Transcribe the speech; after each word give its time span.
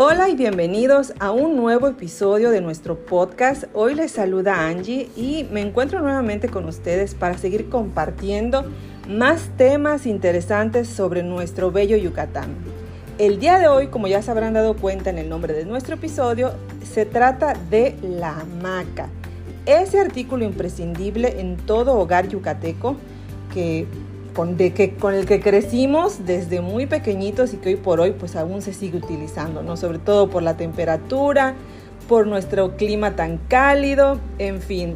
Hola 0.00 0.28
y 0.28 0.36
bienvenidos 0.36 1.12
a 1.18 1.32
un 1.32 1.56
nuevo 1.56 1.88
episodio 1.88 2.50
de 2.50 2.60
nuestro 2.60 3.04
podcast. 3.04 3.64
Hoy 3.74 3.96
les 3.96 4.12
saluda 4.12 4.68
Angie 4.68 5.10
y 5.16 5.44
me 5.50 5.60
encuentro 5.60 6.00
nuevamente 6.00 6.48
con 6.48 6.66
ustedes 6.66 7.16
para 7.16 7.36
seguir 7.36 7.68
compartiendo 7.68 8.64
más 9.08 9.50
temas 9.56 10.06
interesantes 10.06 10.86
sobre 10.86 11.24
nuestro 11.24 11.72
bello 11.72 11.96
Yucatán. 11.96 12.54
El 13.18 13.40
día 13.40 13.58
de 13.58 13.66
hoy, 13.66 13.88
como 13.88 14.06
ya 14.06 14.22
se 14.22 14.30
habrán 14.30 14.52
dado 14.52 14.76
cuenta 14.76 15.10
en 15.10 15.18
el 15.18 15.28
nombre 15.28 15.52
de 15.52 15.64
nuestro 15.64 15.96
episodio, 15.96 16.52
se 16.84 17.04
trata 17.04 17.54
de 17.68 17.96
la 18.00 18.38
hamaca. 18.38 19.08
Ese 19.66 19.98
artículo 19.98 20.44
imprescindible 20.44 21.40
en 21.40 21.56
todo 21.56 21.98
hogar 21.98 22.28
yucateco 22.28 22.94
que 23.52 23.88
con, 24.38 24.56
de 24.56 24.72
que, 24.72 24.94
con 24.94 25.14
el 25.14 25.26
que 25.26 25.40
crecimos 25.40 26.24
desde 26.24 26.60
muy 26.60 26.86
pequeñitos 26.86 27.54
y 27.54 27.56
que 27.56 27.70
hoy 27.70 27.74
por 27.74 27.98
hoy 27.98 28.12
pues 28.12 28.36
aún 28.36 28.62
se 28.62 28.72
sigue 28.72 28.96
utilizando, 28.96 29.64
¿no? 29.64 29.76
Sobre 29.76 29.98
todo 29.98 30.30
por 30.30 30.44
la 30.44 30.56
temperatura, 30.56 31.56
por 32.08 32.28
nuestro 32.28 32.76
clima 32.76 33.16
tan 33.16 33.38
cálido, 33.38 34.20
en 34.38 34.62
fin. 34.62 34.94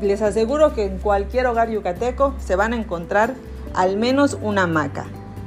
Les 0.00 0.22
aseguro 0.22 0.72
que 0.72 0.86
en 0.86 0.96
cualquier 0.96 1.46
hogar 1.46 1.68
yucateco 1.68 2.32
se 2.38 2.56
van 2.56 2.72
a 2.72 2.76
encontrar 2.76 3.34
al 3.74 3.98
menos 3.98 4.38
una 4.40 4.62
hamaca. 4.62 5.04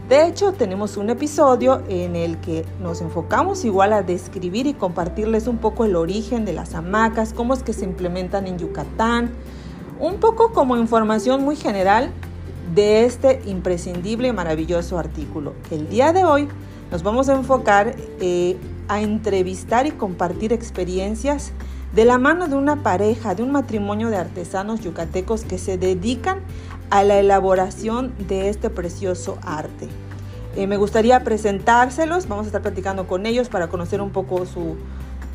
De 0.09 0.28
hecho, 0.28 0.52
tenemos 0.54 0.95
un 0.95 1.09
episodio 1.09 1.81
en 1.89 2.16
el 2.16 2.38
que 2.38 2.64
nos 2.84 3.02
enfocamos 3.02 3.66
igual 3.66 3.94
a 3.94 4.04
describir 4.04 4.67
y 4.67 4.76
compartirles 4.76 5.48
un 5.48 5.58
poco 5.58 5.86
el 5.86 5.95
origen 5.95 6.45
de 6.45 6.54
las 6.54 6.76
hamacas, 6.76 7.34
cómo 7.34 7.56
es 7.56 7.64
que 7.64 7.73
se 7.73 7.86
implementan 7.86 8.45
en 8.45 8.59
Yucatán, 8.59 9.31
un 10.00 10.17
poco 10.17 10.52
como 10.54 10.78
información 10.78 11.44
muy 11.44 11.56
general 11.56 12.11
de 12.73 13.06
este 13.06 13.42
imprescindible 13.45 14.30
y 14.30 14.31
maravilloso 14.31 14.97
artículo. 14.97 15.53
El 15.69 15.89
día 15.89 16.14
de 16.14 16.25
hoy 16.25 16.47
nos 16.92 17.03
vamos 17.03 17.30
a 17.30 17.36
enfocar 17.36 17.95
eh, 18.20 18.58
a 18.88 19.02
entrevistar 19.02 19.88
y 19.88 19.92
compartir 19.92 20.53
experiencias 20.53 21.52
de 21.94 22.05
la 22.05 22.17
mano 22.17 22.47
de 22.47 22.55
una 22.55 22.83
pareja, 22.83 23.36
de 23.36 23.44
un 23.44 23.52
matrimonio 23.52 24.09
de 24.09 24.17
artesanos 24.17 24.81
yucatecos 24.81 25.44
que 25.44 25.58
se 25.58 25.78
dedican 25.78 26.39
a 26.89 27.03
la 27.03 27.20
elaboración 27.20 28.14
de 28.28 28.50
este 28.50 28.70
precioso 28.70 29.38
arte. 29.44 29.88
Eh, 30.55 30.67
me 30.67 30.77
gustaría 30.77 31.23
presentárselos, 31.23 32.27
vamos 32.27 32.45
a 32.45 32.48
estar 32.48 32.61
platicando 32.61 33.08
con 33.08 33.25
ellos 33.25 33.50
para 33.50 33.67
conocer 33.67 34.02
un 34.02 34.11
poco 34.11 34.45
su, 34.45 34.75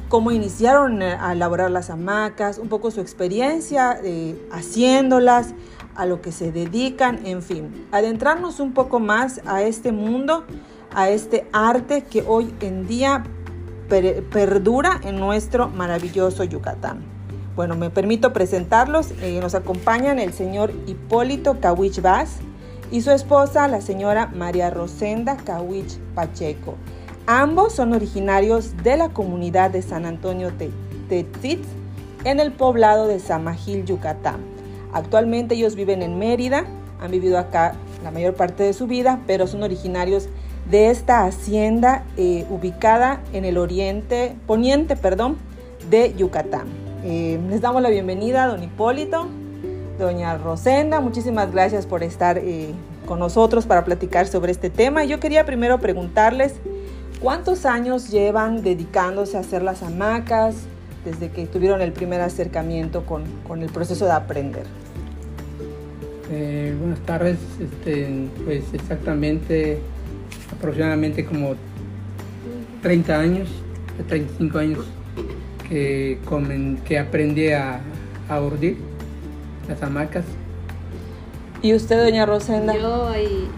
cómo 0.08 0.30
iniciaron 0.30 1.02
a 1.02 1.32
elaborar 1.32 1.70
las 1.70 1.90
hamacas, 1.90 2.58
un 2.58 2.68
poco 2.68 2.90
su 2.90 3.00
experiencia 3.00 3.98
eh, 4.02 4.36
haciéndolas, 4.50 5.54
a 5.98 6.06
lo 6.06 6.22
que 6.22 6.30
se 6.32 6.52
dedican, 6.52 7.26
en 7.26 7.42
fin, 7.42 7.86
adentrarnos 7.90 8.60
un 8.60 8.72
poco 8.72 9.00
más 9.00 9.40
a 9.46 9.62
este 9.62 9.90
mundo, 9.90 10.44
a 10.94 11.10
este 11.10 11.48
arte 11.52 12.04
que 12.04 12.24
hoy 12.26 12.54
en 12.60 12.86
día 12.86 13.24
perdura 13.88 15.00
en 15.02 15.18
nuestro 15.18 15.68
maravilloso 15.68 16.44
Yucatán. 16.44 17.00
Bueno, 17.56 17.74
me 17.74 17.90
permito 17.90 18.32
presentarlos. 18.32 19.10
Eh, 19.20 19.40
nos 19.40 19.56
acompañan 19.56 20.20
el 20.20 20.32
señor 20.32 20.72
Hipólito 20.86 21.58
Kawich 21.60 22.00
Vaz 22.00 22.36
y 22.92 23.00
su 23.00 23.10
esposa, 23.10 23.66
la 23.66 23.80
señora 23.80 24.30
María 24.32 24.70
Rosenda 24.70 25.36
Kawich 25.36 25.98
Pacheco. 26.14 26.76
Ambos 27.26 27.74
son 27.74 27.92
originarios 27.92 28.76
de 28.84 28.96
la 28.96 29.08
comunidad 29.08 29.72
de 29.72 29.82
San 29.82 30.06
Antonio 30.06 30.52
Tetzitz 31.08 31.66
en 32.22 32.38
el 32.38 32.52
poblado 32.52 33.08
de 33.08 33.18
Samajil, 33.18 33.84
Yucatán. 33.84 34.47
Actualmente 34.92 35.54
ellos 35.54 35.74
viven 35.74 36.02
en 36.02 36.18
Mérida, 36.18 36.64
han 37.00 37.10
vivido 37.10 37.38
acá 37.38 37.74
la 38.02 38.10
mayor 38.10 38.34
parte 38.34 38.62
de 38.62 38.72
su 38.72 38.86
vida, 38.86 39.20
pero 39.26 39.46
son 39.46 39.62
originarios 39.62 40.28
de 40.70 40.90
esta 40.90 41.24
hacienda 41.24 42.04
eh, 42.16 42.46
ubicada 42.50 43.20
en 43.32 43.44
el 43.44 43.58
oriente, 43.58 44.36
poniente, 44.46 44.96
perdón, 44.96 45.36
de 45.90 46.14
Yucatán. 46.14 46.66
Eh, 47.04 47.40
les 47.48 47.60
damos 47.60 47.80
la 47.80 47.90
bienvenida 47.90 48.46
don 48.46 48.62
Hipólito, 48.62 49.28
doña 49.98 50.36
Rosenda, 50.36 51.00
muchísimas 51.00 51.52
gracias 51.52 51.86
por 51.86 52.02
estar 52.02 52.38
eh, 52.38 52.72
con 53.06 53.18
nosotros 53.18 53.66
para 53.66 53.84
platicar 53.84 54.26
sobre 54.26 54.52
este 54.52 54.68
tema. 54.68 55.04
Yo 55.04 55.20
quería 55.20 55.46
primero 55.46 55.78
preguntarles 55.78 56.54
cuántos 57.20 57.64
años 57.64 58.10
llevan 58.10 58.62
dedicándose 58.62 59.36
a 59.36 59.40
hacer 59.40 59.62
las 59.62 59.82
hamacas, 59.82 60.56
desde 61.04 61.30
que 61.30 61.46
tuvieron 61.46 61.80
el 61.80 61.92
primer 61.92 62.20
acercamiento 62.20 63.04
con, 63.04 63.24
con 63.46 63.62
el 63.62 63.70
proceso 63.70 64.04
de 64.04 64.12
aprender? 64.12 64.64
Eh, 66.30 66.74
buenas 66.78 67.00
tardes, 67.00 67.38
este, 67.60 68.28
pues 68.44 68.64
exactamente 68.72 69.80
aproximadamente 70.52 71.24
como 71.24 71.54
30 72.82 73.18
años, 73.18 73.48
35 74.08 74.58
años 74.58 74.86
que, 75.68 76.18
que 76.84 76.98
aprendí 76.98 77.50
a, 77.50 77.80
a 78.28 78.40
urdir 78.40 78.76
las 79.68 79.82
hamacas. 79.82 80.24
¿Y 81.62 81.74
usted, 81.74 82.02
doña 82.02 82.24
Rosenda? 82.24 82.74
Yo 82.76 83.08
ahí 83.08 83.48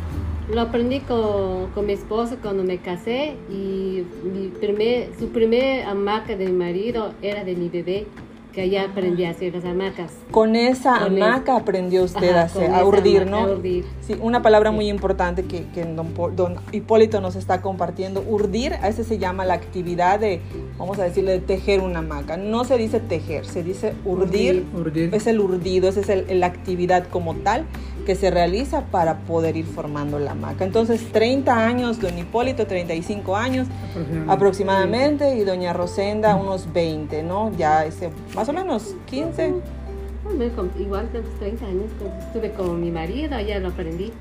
lo 0.53 0.61
aprendí 0.61 1.01
con, 1.01 1.71
con, 1.71 1.87
mi 1.87 1.93
esposo 1.93 2.37
cuando 2.43 2.65
me 2.65 2.79
casé 2.79 3.37
y 3.51 4.05
mi 4.25 4.49
primer, 4.49 5.11
su 5.19 5.29
primer 5.29 5.85
hamaca 5.85 6.37
de 6.37 6.47
mi 6.47 6.53
marido 6.53 7.13
era 7.23 7.45
de 7.45 7.55
mi 7.55 7.69
bebé 7.69 8.07
que 8.53 8.63
allá 8.63 8.85
aprendí 8.85 9.25
a 9.25 9.31
hacer 9.31 9.55
las 9.55 9.65
hamacas. 9.65 10.13
Con 10.31 10.57
esa 10.57 10.97
hamaca 10.97 11.57
aprendió 11.57 12.03
usted 12.03 12.35
a, 12.35 12.43
hacer, 12.43 12.71
a 12.73 12.85
urdir, 12.85 13.27
¿no? 13.27 13.39
A 13.39 13.53
urdir. 13.53 13.85
Sí, 14.01 14.17
una 14.21 14.43
palabra 14.43 14.71
muy 14.71 14.89
importante 14.89 15.45
que, 15.45 15.67
que 15.69 15.85
don, 15.85 16.13
don, 16.35 16.57
Hipólito 16.73 17.21
nos 17.21 17.37
está 17.37 17.63
compartiendo. 17.63 18.25
Urdir, 18.27 18.75
a 18.75 18.89
ese 18.89 19.05
se 19.05 19.19
llama 19.19 19.45
la 19.45 19.55
actividad 19.55 20.19
de, 20.19 20.41
vamos 20.79 20.99
a 20.99 21.05
decirle, 21.05 21.33
de 21.33 21.41
tejer 21.41 21.81
una 21.81 22.01
hamaca. 22.01 22.37
No 22.37 22.65
se 22.65 22.77
dice 22.77 23.01
tejer, 23.01 23.47
se 23.47 23.63
dice 23.63 23.95
urdir. 24.05 24.67
urdir. 24.75 25.15
Es 25.15 25.27
el 25.27 25.41
urdido, 25.41 25.89
esa 25.89 26.01
es 26.01 26.09
el, 26.09 26.41
la 26.41 26.47
actividad 26.47 27.07
como 27.07 27.37
tal 27.37 27.67
que 28.05 28.15
se 28.15 28.31
realiza 28.31 28.87
para 28.87 29.19
poder 29.21 29.57
ir 29.57 29.67
formando 29.67 30.19
la 30.19 30.33
hamaca. 30.33 30.65
Entonces, 30.65 31.13
30 31.13 31.67
años, 31.67 32.01
don 32.01 32.19
Hipólito, 32.19 32.67
35 32.67 33.37
años 33.37 33.69
aproximadamente, 34.29 35.37
y 35.37 35.45
doña 35.45 35.73
Rosenda 35.73 36.37
unos 36.37 36.73
20, 36.73 37.23
¿no? 37.23 37.53
Ya 37.57 37.85
ese, 37.85 38.11
más 38.35 38.49
o 38.49 38.53
menos 38.53 38.95
15. 39.07 39.55
Igual 40.79 41.13
de 41.13 41.23
los 41.23 41.35
30 41.39 41.67
años, 41.67 41.85
estuve 42.21 42.53
con 42.53 42.81
mi 42.81 42.91
marido, 42.91 43.39
ya 43.41 43.59
lo 43.59 43.69
aprendí. 43.69 44.13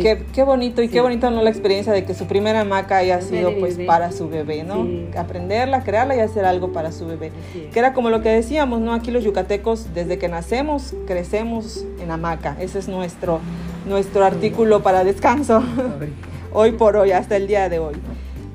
Qué, 0.00 0.42
bonito 0.42 0.82
y 0.82 0.88
qué 0.88 1.00
bonito 1.00 1.30
no 1.30 1.42
la 1.42 1.50
experiencia 1.50 1.92
de 1.92 2.04
que 2.04 2.14
su 2.14 2.26
primera 2.26 2.60
hamaca 2.60 2.98
haya 2.98 3.20
sido 3.20 3.58
pues 3.58 3.78
para 3.78 4.12
su 4.12 4.28
bebé, 4.28 4.64
¿no? 4.64 4.86
Aprenderla, 5.18 5.82
crearla 5.82 6.16
y 6.16 6.20
hacer 6.20 6.44
algo 6.44 6.72
para 6.72 6.92
su 6.92 7.06
bebé. 7.06 7.32
Que 7.72 7.78
era 7.78 7.92
como 7.92 8.10
lo 8.10 8.22
que 8.22 8.30
decíamos, 8.30 8.80
¿no? 8.80 8.92
Aquí 8.92 9.10
los 9.10 9.24
yucatecos 9.24 9.94
desde 9.94 10.18
que 10.18 10.28
nacemos 10.28 10.94
crecemos 11.06 11.84
en 12.00 12.10
hamaca. 12.10 12.56
Ese 12.60 12.78
es 12.78 12.88
nuestro 12.88 13.40
nuestro 13.86 14.24
artículo 14.24 14.82
para 14.82 15.04
descanso. 15.04 15.62
hoy 16.52 16.72
por 16.72 16.96
hoy 16.96 17.12
hasta 17.12 17.36
el 17.36 17.46
día 17.46 17.68
de 17.68 17.78
hoy. 17.78 17.94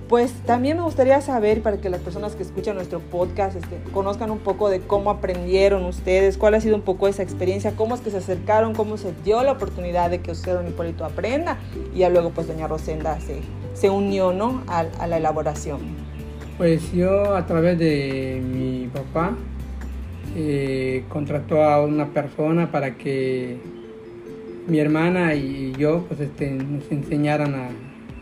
Pues 0.08 0.34
también 0.46 0.78
me 0.78 0.84
gustaría 0.84 1.20
saber, 1.22 1.64
para 1.64 1.78
que 1.78 1.90
las 1.90 2.00
personas 2.00 2.36
que 2.36 2.44
escuchan 2.44 2.76
nuestro 2.76 3.00
podcast 3.00 3.56
este, 3.56 3.80
conozcan 3.92 4.30
un 4.30 4.38
poco 4.38 4.70
de 4.70 4.80
cómo 4.82 5.10
aprendieron 5.10 5.84
ustedes, 5.86 6.38
cuál 6.38 6.54
ha 6.54 6.62
sido 6.62 6.76
un 6.76 6.84
poco 6.84 7.08
esa 7.08 7.24
experiencia, 7.24 7.76
cómo 7.76 7.96
es 7.96 8.02
que 8.02 8.12
se 8.12 8.18
acercaron, 8.18 8.76
cómo 8.76 8.98
se 8.98 9.14
dio 9.24 9.42
la 9.44 9.54
oportunidad 9.54 10.12
de 10.12 10.22
que 10.22 10.32
usted, 10.32 10.54
don 10.54 10.68
Hipólito, 10.68 11.06
aprenda. 11.06 11.58
Y 11.94 12.00
ya 12.00 12.10
luego, 12.10 12.30
pues, 12.30 12.48
doña 12.48 12.68
Rosenda 12.68 13.20
se, 13.20 13.40
se 13.74 13.90
unió, 13.90 14.32
¿no?, 14.32 14.64
a, 14.68 14.84
la 15.08 15.18
elaboración. 15.18 15.80
Pues 16.58 16.92
yo, 16.92 17.36
a 17.36 17.46
través 17.48 17.80
de 17.80 18.42
mi 18.46 18.88
papá, 18.88 19.36
eh, 20.36 21.04
contrató 21.10 21.64
a 21.64 21.84
una 21.84 22.10
persona 22.14 22.72
para 22.72 22.96
que 22.96 23.58
mi 24.68 24.80
hermana 24.80 25.34
y 25.34 25.74
yo, 25.80 26.04
pues, 26.08 26.20
este, 26.20 26.52
nos 26.52 26.92
enseñaran 26.92 27.56
a 27.56 27.70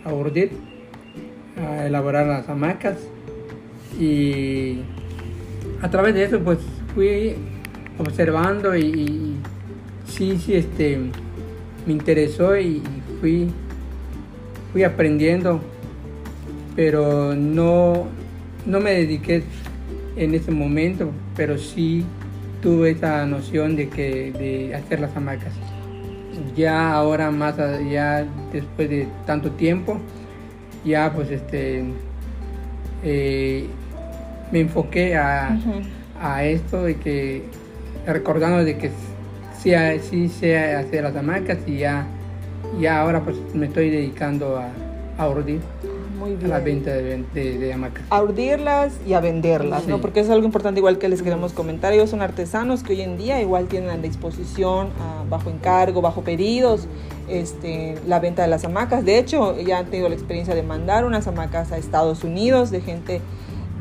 a 0.06 0.14
urdir, 0.14 0.52
a 1.58 1.86
elaborar 1.86 2.26
las 2.28 2.50
hamacas 2.50 2.98
y 4.00 4.80
a 5.82 5.90
través 5.90 6.14
de 6.14 6.24
eso 6.24 6.40
pues 6.40 6.60
fui 6.96 7.36
observando 7.98 8.76
y, 8.76 9.36
sí, 10.06 10.38
sí, 10.38 10.56
este, 10.56 10.98
me 11.86 11.94
interesó 11.94 12.58
y 12.58 12.82
fui, 13.20 13.50
fui 14.72 14.84
aprendiendo, 14.84 15.62
pero 16.76 17.36
no, 17.36 18.08
no 18.66 18.80
me 18.80 18.92
dediqué 18.92 19.44
en 20.16 20.34
ese 20.34 20.52
momento, 20.52 21.12
pero 21.36 21.58
sí 21.58 22.06
tuve 22.62 22.92
esa 22.92 23.26
noción 23.26 23.76
de 23.76 23.90
que 23.90 24.32
de 24.32 24.76
hacer 24.76 25.00
las 25.00 25.16
hamacas. 25.16 25.54
Ya 26.56 26.94
ahora 26.94 27.30
más 27.30 27.58
ya 27.92 28.26
después 28.52 28.90
de 28.90 29.08
tanto 29.26 29.52
tiempo, 29.52 30.00
ya 30.86 31.12
pues 31.14 31.30
este 31.32 31.84
eh, 33.04 33.68
me 34.52 34.62
enfoqué 34.62 35.16
a, 35.16 35.58
a 36.22 36.44
esto 36.44 36.84
de 36.84 36.96
que 36.96 37.44
recordando 38.06 38.64
de 38.64 38.78
que 38.78 38.92
sí, 39.60 39.72
sí 40.10 40.30
sé 40.30 40.76
hacer 40.76 41.04
las 41.04 41.16
hamacas 41.16 41.58
y 41.66 41.78
ya, 41.80 42.06
ya 42.80 43.02
ahora 43.02 43.22
pues 43.22 43.38
me 43.54 43.68
estoy 43.68 43.90
dedicando 43.90 44.58
a, 44.58 44.68
a 45.18 45.30
urdir. 45.30 45.62
Muy 46.24 46.38
A 46.46 46.48
la 46.48 46.60
venta 46.60 46.92
de, 46.92 47.24
de, 47.34 47.58
de 47.58 47.74
hamacas. 47.74 48.06
A 48.10 48.24
urdirlas 48.24 48.94
y 49.06 49.12
a 49.12 49.20
venderlas, 49.20 49.88
¿no? 49.88 50.00
Porque 50.00 50.22
es 50.22 50.30
algo 50.30 50.46
importante 50.46 50.80
igual 50.80 50.98
que 50.98 51.10
les 51.10 51.22
queremos 51.22 51.52
comentar. 51.52 51.92
Ellos 51.92 52.10
son 52.10 52.22
artesanos 52.22 52.82
que 52.82 52.94
hoy 52.94 53.02
en 53.02 53.18
día 53.18 53.42
igual 53.42 53.68
tienen 53.68 53.90
a 53.90 53.98
disposición, 53.98 54.88
bajo 55.30 55.50
encargo, 55.50 56.02
bajo 56.02 56.22
pedidos, 56.22 56.88
este, 57.28 57.96
la 58.08 58.22
venta 58.22 58.42
de 58.42 58.48
las 58.48 58.64
hamacas. 58.64 59.04
De 59.04 59.18
hecho, 59.18 59.60
ya 59.60 59.80
han 59.80 59.88
tenido 59.88 60.08
la 60.08 60.16
experiencia 60.16 60.56
de 60.56 60.64
mandar 60.64 61.04
unas 61.04 61.28
hamacas 61.28 61.74
a 61.74 61.78
Estados 61.78 62.24
Unidos 62.24 62.72
de 62.72 62.80
gente 62.80 63.22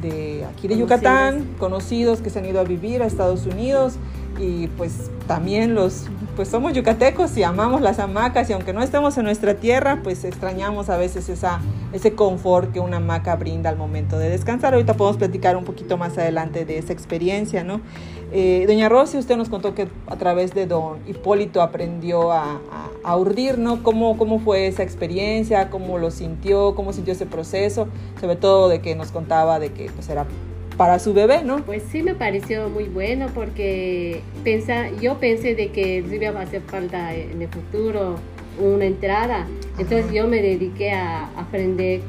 de 0.00 0.44
aquí 0.44 0.66
de 0.66 0.74
Conocidos. 0.74 0.78
Yucatán, 0.80 1.48
conocidos 1.60 2.20
que 2.20 2.30
se 2.30 2.40
han 2.40 2.46
ido 2.46 2.58
a 2.58 2.64
vivir 2.64 3.02
a 3.02 3.06
Estados 3.06 3.46
Unidos 3.46 3.94
y 4.40 4.66
pues 4.66 5.10
también 5.28 5.76
los 5.76 6.06
pues 6.34 6.48
somos 6.48 6.72
yucatecos 6.72 7.36
y 7.36 7.42
amamos 7.42 7.80
las 7.82 7.98
hamacas 7.98 8.48
y 8.48 8.52
aunque 8.54 8.72
no 8.72 8.82
estemos 8.82 9.16
en 9.18 9.24
nuestra 9.24 9.54
tierra 9.54 10.00
pues 10.02 10.24
extrañamos 10.24 10.88
a 10.88 10.96
veces 10.96 11.28
esa 11.28 11.60
ese 11.92 12.14
confort 12.14 12.72
que 12.72 12.80
una 12.80 12.96
hamaca 12.96 13.36
brinda 13.36 13.68
al 13.68 13.76
momento 13.76 14.18
de 14.18 14.30
descansar. 14.30 14.72
Ahorita 14.72 14.94
podemos 14.94 15.18
platicar 15.18 15.56
un 15.58 15.64
poquito 15.64 15.98
más 15.98 16.16
adelante 16.16 16.64
de 16.64 16.78
esa 16.78 16.92
experiencia 16.92 17.64
no 17.64 17.80
Eh, 18.34 18.64
doña 18.66 18.88
Rosy 18.88 19.18
usted 19.18 19.36
nos 19.36 19.50
contó 19.50 19.74
que 19.74 19.88
a 20.06 20.16
través 20.16 20.54
de 20.54 20.66
don 20.66 21.00
Hipólito 21.06 21.60
aprendió 21.60 22.32
a, 22.32 22.44
a- 22.54 22.88
a 23.04 23.16
urdir 23.18 23.58
no 23.58 23.82
cómo 23.82 24.16
cómo 24.16 24.38
fue 24.38 24.66
esa 24.68 24.82
experiencia 24.82 25.68
cómo 25.68 25.98
lo 25.98 26.10
sintió 26.10 26.74
cómo 26.74 26.94
sintió 26.94 27.12
ese 27.12 27.26
proceso 27.26 27.88
sobre 28.20 28.36
todo 28.36 28.70
de 28.70 28.80
que 28.80 28.94
nos 28.94 29.12
contaba 29.12 29.58
de 29.58 29.72
que 29.72 29.90
pues 29.94 30.08
era 30.08 30.24
para 30.82 30.98
su 30.98 31.14
bebé 31.14 31.42
no 31.44 31.58
Pues 31.64 31.82
sí 31.92 32.02
me 32.02 32.14
pareció 32.16 32.68
muy 32.68 32.84
bueno 32.84 33.26
porque 33.34 34.20
pensa, 34.42 34.90
yo 35.00 35.18
pensé 35.18 35.54
de 35.54 35.68
que 35.70 36.04
sí 36.08 36.16
iba 36.16 36.38
a 36.40 36.42
hacer 36.42 36.60
falta 36.62 37.14
en 37.14 37.40
el 37.40 37.48
futuro 37.48 38.16
una 38.60 38.84
entrada. 38.84 39.46
Entonces 39.78 40.10
yo 40.12 40.26
me 40.26 40.42
dediqué 40.42 40.90
a 40.90 41.28
aprender. 41.36 42.00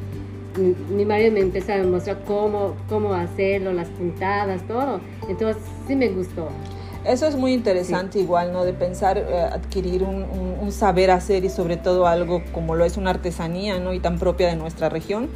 Mi, 0.58 0.74
mi 0.98 1.06
marido 1.06 1.32
me 1.32 1.40
empezó 1.42 1.74
a 1.74 1.78
mostrar 1.84 2.18
cómo, 2.26 2.76
cómo 2.90 3.14
hacerlo, 3.14 3.74
las 3.74 3.90
puntadas, 3.90 4.62
todo. 4.68 5.00
Entonces 5.30 5.62
sí 5.88 5.96
me 5.96 6.10
gustó. 6.10 6.50
Eso 7.06 7.28
es 7.28 7.36
muy 7.36 7.52
interesante 7.54 8.18
igual, 8.20 8.54
¿no? 8.54 8.64
De 8.64 8.72
pensar 8.74 9.18
eh, 9.18 9.24
adquirir 9.52 10.04
un, 10.04 10.24
un- 10.24 10.54
un 10.62 10.72
saber 10.72 11.12
hacer 11.12 11.44
y 11.44 11.50
sobre 11.50 11.76
todo 11.76 12.08
algo 12.08 12.42
como 12.54 12.76
lo 12.76 12.86
es 12.86 12.96
una 12.98 13.10
artesanía, 13.10 13.78
¿no? 13.80 13.94
Y 13.94 14.00
tan 14.00 14.18
propia 14.20 14.48
de 14.48 14.56
nuestra 14.56 14.88
región, 14.90 15.28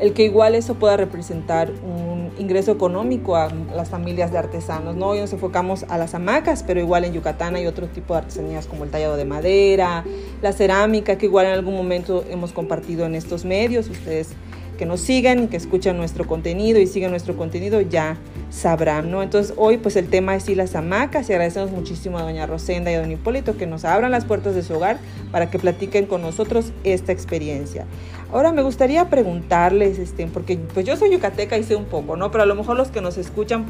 el 0.00 0.14
que 0.14 0.24
igual 0.24 0.56
eso 0.56 0.74
pueda 0.74 0.96
representar 0.96 1.70
un 1.84 2.11
ingreso 2.38 2.72
económico 2.72 3.36
a 3.36 3.50
las 3.74 3.90
familias 3.90 4.32
de 4.32 4.38
artesanos, 4.38 4.96
¿no? 4.96 5.08
Hoy 5.08 5.20
nos 5.20 5.32
enfocamos 5.32 5.84
a 5.88 5.98
las 5.98 6.14
hamacas, 6.14 6.62
pero 6.62 6.80
igual 6.80 7.04
en 7.04 7.12
Yucatán 7.12 7.56
hay 7.56 7.66
otro 7.66 7.86
tipo 7.88 8.14
de 8.14 8.20
artesanías 8.20 8.66
como 8.66 8.84
el 8.84 8.90
tallado 8.90 9.16
de 9.16 9.24
madera, 9.24 10.04
la 10.40 10.52
cerámica, 10.52 11.18
que 11.18 11.26
igual 11.26 11.46
en 11.46 11.52
algún 11.52 11.74
momento 11.74 12.24
hemos 12.30 12.52
compartido 12.52 13.06
en 13.06 13.14
estos 13.14 13.44
medios, 13.44 13.88
ustedes 13.88 14.30
que 14.78 14.86
nos 14.86 15.00
sigan 15.00 15.44
y 15.44 15.46
que 15.46 15.56
escuchan 15.56 15.96
nuestro 15.96 16.26
contenido 16.26 16.80
y 16.80 16.86
siguen 16.86 17.10
nuestro 17.10 17.36
contenido 17.36 17.80
ya 17.80 18.16
sabrán, 18.50 19.10
¿no? 19.10 19.22
Entonces 19.22 19.54
hoy 19.56 19.78
pues 19.78 19.96
el 19.96 20.08
tema 20.08 20.34
es 20.34 20.44
sí 20.44 20.54
las 20.54 20.74
hamacas 20.74 21.28
y 21.28 21.32
agradecemos 21.32 21.70
muchísimo 21.70 22.18
a 22.18 22.22
doña 22.22 22.46
Rosenda 22.46 22.90
y 22.90 22.94
a 22.94 23.00
don 23.00 23.12
Hipólito 23.12 23.56
que 23.56 23.66
nos 23.66 23.84
abran 23.84 24.10
las 24.10 24.24
puertas 24.24 24.54
de 24.54 24.62
su 24.62 24.74
hogar 24.74 24.98
para 25.30 25.50
que 25.50 25.58
platiquen 25.58 26.06
con 26.06 26.20
nosotros 26.22 26.72
esta 26.84 27.12
experiencia. 27.12 27.86
Ahora 28.32 28.50
me 28.52 28.62
gustaría 28.62 29.10
preguntarles, 29.10 29.98
este, 29.98 30.26
porque 30.26 30.58
pues 30.72 30.86
yo 30.86 30.96
soy 30.96 31.12
yucateca 31.12 31.58
y 31.58 31.62
sé 31.64 31.76
un 31.76 31.84
poco, 31.84 32.16
¿no? 32.16 32.30
Pero 32.30 32.44
a 32.44 32.46
lo 32.46 32.54
mejor 32.54 32.76
los 32.76 32.88
que 32.88 33.00
nos 33.00 33.18
escuchan 33.18 33.66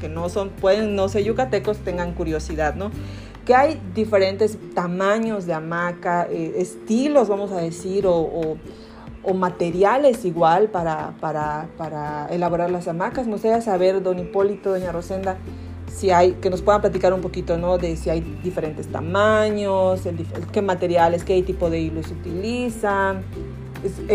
que 0.00 0.08
no 0.08 0.28
son, 0.28 0.48
pueden 0.50 0.96
no 0.96 1.08
ser 1.08 1.24
yucatecos, 1.24 1.78
tengan 1.78 2.12
curiosidad, 2.12 2.74
¿no? 2.74 2.90
Que 3.44 3.54
hay 3.54 3.80
diferentes 3.94 4.58
tamaños 4.74 5.46
de 5.46 5.52
hamaca, 5.52 6.26
eh, 6.30 6.54
estilos, 6.56 7.28
vamos 7.28 7.52
a 7.52 7.58
decir, 7.58 8.06
o, 8.06 8.16
o 8.16 8.56
o 9.28 9.34
materiales 9.34 10.24
igual 10.24 10.68
para, 10.68 11.14
para, 11.18 11.66
para 11.76 12.28
elaborar 12.30 12.70
las 12.70 12.86
hamacas. 12.86 13.26
Me 13.26 13.32
gustaría 13.32 13.60
saber, 13.60 14.00
don 14.00 14.20
Hipólito, 14.20 14.70
doña 14.70 14.92
Rosenda, 14.92 15.36
si 15.92 16.12
hay, 16.12 16.34
que 16.34 16.48
nos 16.48 16.62
puedan 16.62 16.80
platicar 16.80 17.12
un 17.12 17.22
poquito, 17.22 17.56
¿no? 17.58 17.76
De 17.76 17.96
si 17.96 18.08
hay 18.08 18.20
diferentes 18.44 18.86
tamaños, 18.86 20.06
el 20.06 20.18
dif- 20.18 20.46
qué 20.52 20.62
materiales, 20.62 21.24
qué 21.24 21.42
tipo 21.42 21.70
de 21.70 21.80
hilos 21.80 22.06
utilizan, 22.12 23.24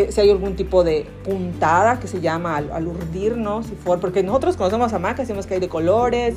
si 0.10 0.22
hay 0.22 0.30
algún 0.30 0.56
tipo 0.56 0.84
de 0.84 1.06
puntada 1.24 2.00
que 2.00 2.08
se 2.08 2.19
llama 2.22 2.58
al, 2.58 2.72
al 2.72 2.88
urdir, 2.88 3.38
¿no? 3.38 3.63
Si 3.63 3.75
for- 3.75 4.00
porque 4.00 4.24
nosotros 4.24 4.58
conocemos 4.58 4.92
hamacas, 4.94 5.28
decimos 5.28 5.46
que 5.48 5.56
hay 5.56 5.60
de 5.60 5.69
colores, 5.69 6.36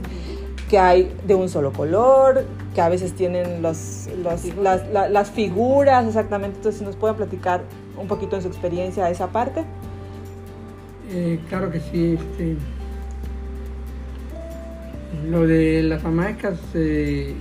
que 0.69 0.79
hay 0.79 1.15
de 1.26 1.35
un 1.35 1.49
solo 1.49 1.73
color, 1.73 2.44
que 2.75 2.81
a 2.81 2.88
veces 2.88 3.15
tienen 3.15 3.62
los, 3.62 4.09
los- 4.23 4.55
las, 4.56 4.88
la- 4.91 5.09
las 5.09 5.31
figuras 5.31 6.06
exactamente. 6.06 6.56
Entonces, 6.59 6.79
si 6.81 6.85
nos 6.85 6.97
pueden 6.97 7.17
platicar 7.17 7.62
un 7.99 8.06
poquito 8.09 8.37
en 8.37 8.43
su 8.43 8.49
experiencia 8.49 9.09
esa 9.11 9.29
parte. 9.29 9.65
Eh, 11.11 11.38
claro 11.49 11.71
que 11.71 11.81
sí. 11.81 12.19
Este, 12.19 12.56
lo 15.31 15.47
de 15.47 15.82
las 15.82 16.05
hamacas, 16.05 16.59
eh, 16.75 17.35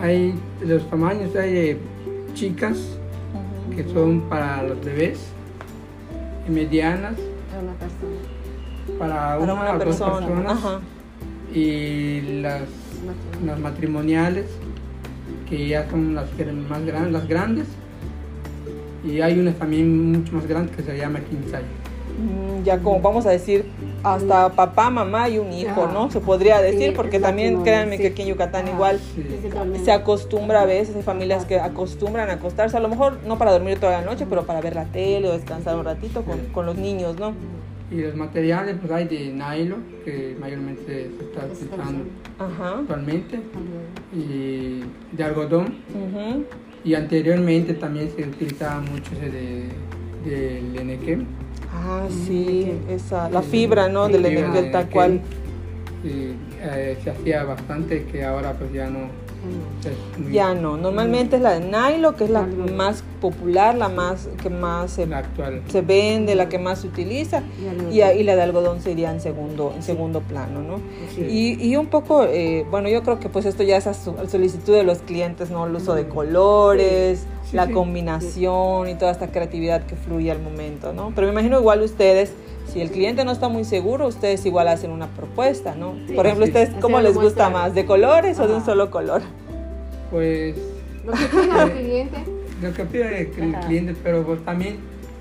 hay 0.00 0.34
los 0.60 0.88
tamaños, 0.90 1.34
hay 1.36 1.52
de 1.52 1.78
chicas 2.34 2.78
que 3.74 3.84
son 3.92 4.22
para 4.28 4.62
los 4.62 4.84
bebés, 4.84 5.18
y 6.48 6.50
medianas 6.50 7.14
Para 7.50 7.62
una 7.62 7.72
persona. 7.74 8.98
para 8.98 9.14
Para 9.14 9.38
una, 9.38 9.54
una 9.54 9.70
o 9.70 9.74
dos 9.74 9.84
persona. 9.84 10.26
personas 10.26 10.52
Ajá. 10.58 10.80
y 11.54 12.20
las, 12.42 12.62
las 13.44 13.58
matrimoniales 13.58 14.46
que 15.48 15.68
ya 15.68 15.88
son 15.90 16.14
las 16.14 16.28
más 16.68 16.84
grandes, 16.84 17.12
las 17.12 17.28
grandes 17.28 17.66
y 19.04 19.20
hay 19.20 19.38
unas 19.38 19.54
también 19.56 20.12
mucho 20.12 20.32
más 20.34 20.46
grandes 20.46 20.76
que 20.76 20.82
se 20.82 20.96
llama 20.96 21.20
king 21.20 21.42
size. 21.46 21.64
Mm, 22.18 22.64
Ya 22.64 22.78
como 22.78 23.00
vamos 23.00 23.24
a 23.26 23.30
decir, 23.30 23.64
hasta 24.02 24.50
papá, 24.50 24.90
mamá 24.90 25.28
y 25.28 25.38
un 25.38 25.52
hijo. 25.52 25.86
¿no? 25.92 26.10
Se 26.10 26.20
podría 26.20 26.60
decir, 26.60 26.94
porque 26.94 27.18
también 27.20 27.62
créanme 27.62 27.98
que 27.98 28.08
aquí 28.08 28.22
en 28.22 28.28
Yucatán 28.28 28.68
igual 28.68 29.00
se 29.84 29.92
acostumbra 29.92 30.62
a 30.62 30.66
veces, 30.66 30.94
hay 30.96 31.02
familias 31.02 31.44
que 31.46 31.58
acostumbran 31.60 32.28
a 32.30 32.34
acostarse, 32.34 32.76
a 32.76 32.80
lo 32.80 32.88
mejor 32.88 33.18
no 33.26 33.38
para 33.38 33.52
dormir 33.52 33.78
toda 33.78 33.92
la 34.00 34.02
noche, 34.02 34.26
pero 34.28 34.44
para 34.44 34.60
ver 34.60 34.74
la 34.74 34.84
tele 34.86 35.28
o 35.28 35.32
descansar 35.32 35.76
un 35.76 35.84
ratito 35.84 36.22
con, 36.22 36.38
con 36.52 36.66
los 36.66 36.76
niños, 36.76 37.18
¿no? 37.18 37.32
Y 37.90 38.02
los 38.02 38.14
materiales, 38.14 38.76
pues 38.80 38.92
hay 38.92 39.08
de 39.08 39.32
nylon, 39.32 39.82
que 40.04 40.36
mayormente 40.38 40.82
se 41.18 41.24
está 41.24 41.46
Es 41.46 41.62
utilizando 41.62 42.04
Ajá. 42.38 42.78
actualmente, 42.80 43.40
y 44.14 44.82
de 45.12 45.24
algodón. 45.24 45.74
Ujú. 45.94 46.44
Y 46.84 46.94
anteriormente 46.94 47.74
también 47.74 48.10
se 48.14 48.22
utilizaba 48.22 48.80
mucho 48.80 49.10
ese 49.12 49.28
de, 49.30 49.68
del 50.24 50.76
enequén. 50.78 51.26
Ah, 51.72 52.06
sí, 52.26 52.72
esa, 52.88 53.30
la 53.30 53.42
fibra, 53.42 53.88
¿no? 53.88 54.08
Del, 54.08 54.22
del, 54.22 54.34
de 54.34 54.62
del 54.62 54.72
tal 54.72 54.88
cual. 54.88 55.20
Y, 56.02 56.34
eh, 56.62 56.98
se 57.02 57.10
hacía 57.10 57.44
bastante, 57.44 58.04
que 58.04 58.24
ahora 58.24 58.52
pues 58.54 58.72
ya 58.72 58.88
no 58.88 59.08
Ya 60.30 60.54
no, 60.54 60.76
normalmente 60.76 61.36
es 61.36 61.42
la 61.42 61.58
de 61.58 61.60
nylon, 61.60 62.14
que 62.14 62.24
es 62.24 62.30
la 62.30 62.42
más 62.42 63.02
popular, 63.20 63.74
la 63.74 63.88
más 63.88 64.28
que 64.42 64.50
más 64.50 64.92
se, 64.92 65.08
se 65.68 65.80
vende, 65.82 66.34
la 66.34 66.48
que 66.48 66.58
más 66.58 66.80
se 66.80 66.88
utiliza, 66.88 67.42
Y 67.90 68.22
la 68.22 68.36
de 68.36 68.42
algodón 68.42 68.80
sería 68.80 69.10
en 69.10 69.20
segundo, 69.20 69.72
en 69.74 69.82
segundo 69.82 70.20
plano, 70.20 70.60
¿no? 70.62 70.80
Sí. 71.14 71.22
Y, 71.60 71.68
y 71.68 71.76
un 71.76 71.86
poco, 71.86 72.24
eh, 72.24 72.66
bueno, 72.70 72.88
yo 72.88 73.02
creo 73.02 73.18
que 73.20 73.28
pues 73.28 73.46
esto 73.46 73.62
ya 73.62 73.76
es 73.76 73.86
a 73.86 73.94
solicitud 73.94 74.74
de 74.74 74.84
los 74.84 74.98
clientes, 74.98 75.50
¿no? 75.50 75.66
El 75.66 75.74
uso 75.74 75.94
de 75.94 76.06
colores, 76.08 77.26
Sí, 77.44 77.56
la 77.56 77.70
combinación 77.70 78.88
y 78.88 78.94
toda 78.94 79.10
esta 79.10 79.32
creatividad 79.32 79.84
que 79.84 79.96
fluye 79.96 80.30
al 80.30 80.40
momento, 80.40 80.92
¿no? 80.92 81.12
Pero 81.14 81.26
me 81.26 81.32
imagino 81.32 81.58
igual 81.58 81.82
ustedes, 81.82 82.32
si 82.72 82.80
el 82.80 82.90
cliente 82.90 83.24
no 83.24 83.32
está 83.32 83.48
muy 83.48 83.64
seguro, 83.64 84.06
ustedes 84.06 84.44
igual 84.46 84.68
hacen 84.68 84.90
una 84.90 85.08
propuesta, 85.08 85.74
¿no? 85.74 85.94
Sí. 86.06 86.14
Por 86.14 86.26
ejemplo, 86.26 86.46
Sí. 86.46 86.52
¿ustedes 86.52 86.70
cómo 86.80 87.00
les 87.00 87.14
gusta 87.14 87.50
más? 87.50 87.74
¿De 87.74 87.84
colores 87.84 88.38
o 88.38 88.46
de 88.46 88.54
un 88.54 88.64
solo 88.64 88.90
color? 88.90 89.22
Pues 90.10 90.56
Lo 91.04 91.12
que 91.12 91.26
quiera 91.28 91.62
el 91.64 91.70
cliente. 91.72 92.18
lo 92.62 92.72
que 92.72 92.84
pide 92.84 93.32
el 93.38 93.54
Ajá. 93.54 93.66
cliente, 93.66 93.94
pero 94.02 94.22
pues, 94.24 94.44
también 94.44 94.76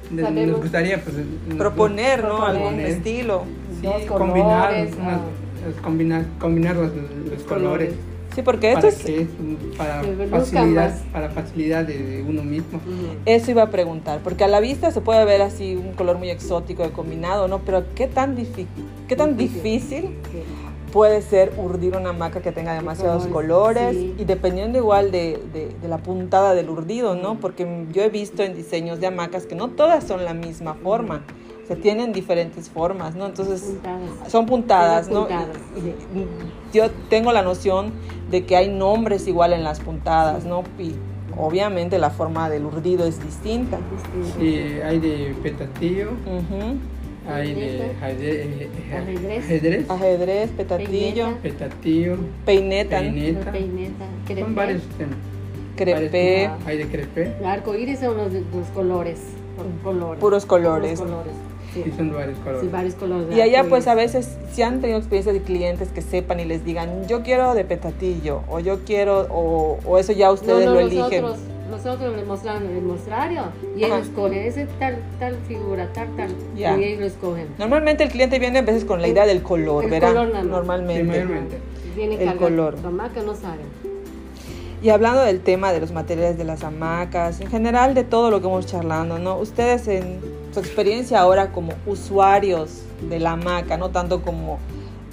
de- 0.10 0.22
nos 0.24 0.30
Sabemos. 0.32 0.62
gustaría 0.62 1.02
pues, 1.04 1.16
nos- 1.48 1.58
Proponer, 1.58 2.24
¿no? 2.24 2.38
Proponer. 2.38 2.56
Algún 2.56 2.80
estilo. 2.82 3.44
Sí, 3.80 3.86
Dos 3.88 4.02
combinar, 4.04 4.70
colores, 4.70 4.94
unas- 5.00 5.14
ah. 5.20 5.82
combinar, 5.84 6.26
combinar 6.40 6.76
los, 6.76 6.92
los 7.32 7.44
colores. 7.44 7.94
Sí, 8.40 8.44
porque 8.46 8.70
esto 8.70 8.82
Para, 8.82 8.94
es, 8.94 9.04
que 9.04 9.22
es 9.24 9.28
un- 9.40 9.58
para, 9.78 10.02
facilidad, 10.30 10.96
para 11.12 11.30
facilidad 11.30 11.86
de, 11.86 11.98
de 11.98 12.22
uno 12.24 12.42
mismo. 12.44 12.80
Eso 13.26 13.52
iba 13.52 13.64
a 13.64 13.70
preguntar, 13.70 14.20
porque 14.24 14.46
a 14.46 14.48
la 14.48 14.62
vista 14.62 14.92
se 14.92 15.02
puede 15.02 15.26
ver 15.26 15.42
así 15.42 15.76
un 15.76 15.92
color 15.94 16.18
muy 16.18 16.30
exótico 16.30 16.84
de 16.84 16.92
combinado, 16.92 17.48
¿no? 17.50 17.60
Pero 17.60 17.84
¿qué 17.96 18.08
tan, 18.08 18.38
qué 19.08 19.16
tan 19.18 19.36
difícil 19.36 20.16
puede 20.94 21.22
ser 21.22 21.52
urdir 21.58 21.96
una 21.98 22.10
hamaca 22.12 22.42
que 22.42 22.52
tenga 22.52 22.74
demasiados 22.74 23.28
colores? 23.28 23.90
colores, 23.90 23.96
sí. 23.98 24.16
Y 24.20 24.26
dependiendo 24.26 24.78
igual 24.80 25.12
de, 25.12 25.40
de- 25.54 25.76
de 25.82 25.88
la 25.88 25.98
puntada 25.98 26.54
del 26.56 26.70
urdido, 26.70 27.16
¿no? 27.16 27.36
Porque 27.40 27.86
yo 27.92 28.02
he 28.04 28.10
visto 28.10 28.42
en 28.42 28.56
diseños 28.56 29.00
de 29.02 29.08
hamacas 29.08 29.46
que 29.46 29.56
no 29.56 29.68
todas 29.68 30.04
son 30.06 30.24
la 30.24 30.34
misma 30.34 30.76
forma, 30.76 31.24
sea, 31.74 31.82
tienen 31.82 32.12
diferentes 32.14 32.70
formas, 32.70 33.16
¿no? 33.16 33.26
Entonces 33.28 33.62
Puntadas. 33.62 34.32
son 34.32 34.46
puntadas, 34.46 35.06
Son 35.06 35.14
¿no? 35.16 35.20
puntadas, 35.28 35.48
Yo 36.74 36.90
tengo 37.10 37.32
la 37.32 37.42
noción 37.42 37.92
de 38.32 38.46
que 38.46 38.56
hay 38.56 38.70
nombres 38.70 39.28
igual 39.28 39.54
en 39.54 39.64
las 39.64 39.80
puntadas, 39.80 40.46
¿no? 40.46 40.64
Y 40.78 40.94
obviamente 41.38 41.98
la 42.00 42.10
forma 42.10 42.50
del 42.50 42.66
urdido 42.66 43.06
es 43.06 43.24
distinta. 43.24 43.78
Sí, 44.40 44.58
hay 44.84 45.00
de 45.00 45.36
petatillo, 45.42 46.10
hay 47.28 47.54
de 47.54 47.92
ajedrez, 48.02 48.22
eh, 48.22 48.70
eh, 48.92 48.96
Ajedrez. 48.98 49.90
ajedrez, 49.90 50.50
petatillo, 50.52 50.88
Peineta. 51.26 51.42
petatillo, 51.44 52.18
peineta, 52.46 53.00
peineta. 53.00 53.52
Peineta. 53.52 54.06
Son 54.06 54.26
crepé. 54.36 54.54
varios 54.54 54.82
temas. 54.98 55.16
Varios- 55.78 56.52
Hay 56.66 56.78
de 56.78 56.88
crepé, 56.88 57.36
El 57.40 57.46
arco 57.46 57.74
iris 57.74 58.00
son 58.00 58.18
los, 58.18 58.34
los 58.34 58.68
colores. 58.76 59.20
por 59.56 59.66
colores. 59.94 60.20
puros 60.20 60.46
colores. 60.46 61.00
Puros 61.00 61.10
colores. 61.12 61.34
Sí. 61.74 61.84
sí, 61.84 61.92
son 61.96 62.12
varios 62.14 62.38
colores. 62.40 62.62
Sí, 62.62 62.68
varios 62.72 62.96
colores. 62.96 63.28
de 63.30 63.36
Y 63.36 63.42
allá 63.42 63.66
pues 63.70 63.88
a 63.88 63.96
veces 63.96 64.38
si 64.52 64.62
han 64.62 64.82
tenido 64.82 64.98
experiencias 64.98 65.36
de 65.36 65.42
clientes 65.42 65.90
que 65.90 66.02
sepan 66.02 66.40
y 66.40 66.46
les 66.46 66.66
digan, 66.66 67.08
yo 67.08 67.22
quiero 67.24 67.54
de 67.54 67.64
petatillo, 67.66 68.42
o 68.50 68.60
yo 68.60 68.80
quiero, 68.86 69.28
o, 69.30 69.78
o 69.86 69.98
eso 70.00 70.12
ya 70.14 70.32
ustedes 70.32 70.66
no, 70.66 70.74
no, 70.74 70.74
lo 70.76 70.80
eligen. 70.80 71.22
Nosotros, 71.22 71.40
nosotros 71.70 72.16
les 72.16 72.26
mostramos 72.26 72.64
el 72.64 72.82
mostrario 72.82 73.44
y 73.78 73.84
Ajá. 73.84 73.96
ellos 73.98 74.08
escogen 74.08 74.34
ese 74.40 74.68
tal, 74.80 74.98
tal 75.20 75.36
figura, 75.48 75.88
tal, 75.94 76.08
tal. 76.16 76.30
Y 76.58 76.64
ellos 76.64 77.00
lo 77.02 77.06
escogen. 77.06 77.48
Normalmente 77.60 78.04
el 78.04 78.10
cliente 78.10 78.40
viene 78.40 78.60
a 78.60 78.62
veces 78.64 78.86
con 78.86 79.02
la 79.02 79.08
idea 79.08 79.26
del 79.28 79.44
color, 79.44 79.84
El 79.84 79.92
¿verdad? 79.92 80.08
color 80.10 80.28
nada 80.30 80.40
más. 80.40 80.46
Sí, 80.46 80.50
Normalmente. 80.50 81.58
Vienen 81.96 82.20
El 82.20 82.26
cargados. 82.26 82.50
color. 82.50 82.78
La 82.84 82.90
marca 82.90 83.22
no 83.22 83.36
saben. 83.36 83.68
Y 84.82 84.90
hablando 84.90 85.22
del 85.22 85.42
tema 85.42 85.74
de 85.74 85.82
los 85.82 85.92
materiales 85.92 86.38
de 86.38 86.46
las 86.46 86.64
hamacas, 86.64 87.42
en 87.42 87.48
general 87.48 87.94
de 87.94 88.04
todo 88.06 88.32
lo 88.32 88.40
que 88.42 88.48
hemos 88.48 88.66
charlando, 88.66 89.20
¿no? 89.20 89.38
Ustedes 89.38 89.88
en 89.90 90.20
su 90.52 90.60
experiencia 90.60 91.20
ahora 91.20 91.52
como 91.52 91.74
usuarios 91.86 92.84
de 93.10 93.20
la 93.20 93.32
hamaca, 93.34 93.78
no 93.78 93.90
tanto 93.90 94.22
como 94.22 94.60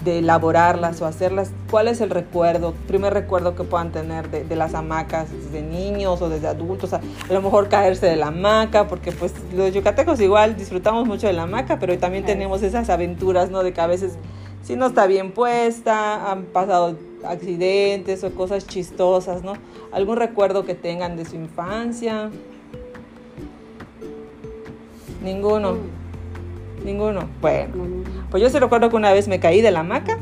de 0.04 0.18
elaborarlas 0.18 1.00
o 1.02 1.06
hacerlas, 1.06 1.50
¿cuál 1.68 1.88
es 1.88 2.00
el 2.00 2.10
recuerdo, 2.10 2.74
primer 2.86 3.12
recuerdo 3.12 3.56
que 3.56 3.64
puedan 3.64 3.90
tener 3.90 4.30
de, 4.30 4.44
de 4.44 4.56
las 4.56 4.74
hamacas 4.74 5.32
desde 5.32 5.62
niños 5.62 6.22
o 6.22 6.28
desde 6.28 6.46
adultos? 6.46 6.92
A, 6.92 6.98
a 6.98 7.32
lo 7.32 7.42
mejor 7.42 7.68
caerse 7.68 8.06
de 8.06 8.16
la 8.16 8.28
hamaca, 8.28 8.86
porque 8.86 9.10
pues 9.10 9.32
los 9.54 9.74
yucatecos 9.74 10.20
igual 10.20 10.56
disfrutamos 10.56 11.06
mucho 11.06 11.26
de 11.26 11.32
la 11.32 11.42
hamaca, 11.42 11.78
pero 11.80 11.98
también 11.98 12.24
tenemos 12.24 12.62
esas 12.62 12.88
aventuras, 12.88 13.50
¿no? 13.50 13.64
De 13.64 13.72
que 13.72 13.80
a 13.80 13.88
veces 13.88 14.16
si 14.66 14.74
no 14.74 14.86
está 14.86 15.06
bien 15.06 15.30
puesta, 15.30 16.32
han 16.32 16.46
pasado 16.46 16.96
accidentes 17.24 18.24
o 18.24 18.32
cosas 18.34 18.66
chistosas, 18.66 19.44
¿no? 19.44 19.52
¿Algún 19.92 20.16
recuerdo 20.16 20.64
que 20.64 20.74
tengan 20.74 21.16
de 21.16 21.24
su 21.24 21.36
infancia? 21.36 22.30
Ninguno, 25.26 25.72
Mm, 25.72 26.84
ninguno. 26.86 27.28
Bueno, 27.40 27.74
no, 27.74 27.84
no. 27.84 28.04
pues 28.30 28.42
yo 28.42 28.48
sí 28.48 28.58
recuerdo 28.60 28.88
que 28.90 28.96
una 28.96 29.12
vez 29.12 29.26
me 29.28 29.40
caí 29.40 29.60
de 29.60 29.72
la 29.72 29.80
hamaca, 29.80 30.18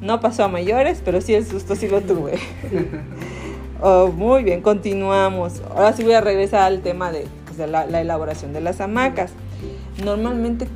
no 0.00 0.20
pasó 0.20 0.44
a 0.44 0.48
mayores, 0.48 1.02
pero 1.04 1.20
sí 1.20 1.34
el 1.34 1.44
susto 1.44 1.74
sí 1.76 1.88
lo 1.88 2.00
tuve. 2.00 2.38
Oh, 3.82 4.08
muy 4.08 4.42
bien, 4.42 4.62
continuamos. 4.62 5.60
Ahora 5.74 5.92
sí 5.92 6.02
voy 6.02 6.14
a 6.14 6.22
regresar 6.22 6.62
al 6.62 6.80
tema 6.80 7.12
de, 7.12 7.26
pues, 7.44 7.58
de 7.58 7.66
la, 7.66 7.84
la 7.84 8.00
elaboración 8.00 8.54
de 8.54 8.62
las 8.62 8.80
hamacas. 8.80 9.32
Normalmente, 10.02 10.66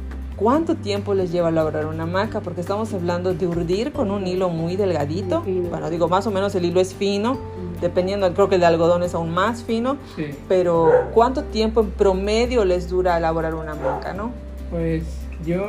¿cuánto 0.41 0.75
tiempo 0.75 1.15
les 1.15 1.31
lleva 1.31 1.51
elaborar 1.51 1.87
una 1.87 2.03
hamaca? 2.05 2.41
Porque 2.41 2.61
estamos 2.63 2.93
hablando 2.95 3.35
de 3.35 3.47
urdir 3.47 3.93
con 3.93 4.11
un 4.11 4.27
hilo 4.27 4.49
muy 4.49 4.75
delgadito. 4.75 5.43
Muy. 5.43 5.61
Bueno, 5.69 5.91
digo, 5.91 6.09
más 6.09 6.27
o 6.27 6.31
menos 6.33 6.55
el 6.57 6.65
hilo 6.65 6.81
es 6.81 6.95
fino, 6.95 7.39
dependiendo, 7.81 8.33
creo 8.35 8.49
que 8.49 8.57
el 8.57 8.63
de 8.63 8.67
algodón 8.67 9.03
es 9.05 9.15
aún 9.15 9.31
más 9.31 9.63
fino. 9.63 9.99
Sí, 10.17 10.27
Pero, 10.49 10.91
¿cuánto 11.15 11.45
tiempo 11.45 11.83
en 11.83 11.91
promedio 11.91 12.65
les 12.65 12.89
dura 12.89 13.17
elaborar 13.19 13.55
una 13.55 13.73
hamaca, 13.73 14.13
no? 14.15 14.33
pues 14.71 15.03
yo 15.45 15.63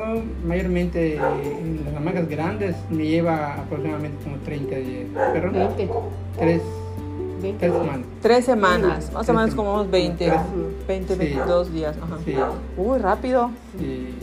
mayormente 0.46 1.16
en 1.16 1.82
las 1.86 1.96
hamacas 1.96 2.28
grandes 2.30 2.76
me 2.92 3.06
lleva 3.08 3.56
aproximadamente 3.56 4.24
como 4.24 4.38
30 4.38 4.76
días. 4.76 5.06
Pero 5.34 5.52
20. 5.52 5.90
3, 6.38 6.62
20 7.42 7.60
tres 7.60 7.74
semanas. 7.74 8.06
Tres 8.22 8.46
semanas, 8.46 9.12
más 9.12 9.28
o 9.30 9.34
menos 9.34 9.56
como 9.56 9.74
unos 9.74 9.90
20, 9.90 10.26
Tres. 10.26 10.42
20, 10.88 11.14
Sí. 11.14 11.20
22 11.20 11.74
días. 11.74 11.96
Ajá. 12.00 12.18
Sí, 12.24 12.36
Uy, 12.78 13.00
rápido. 13.00 13.50
y, 13.80 14.14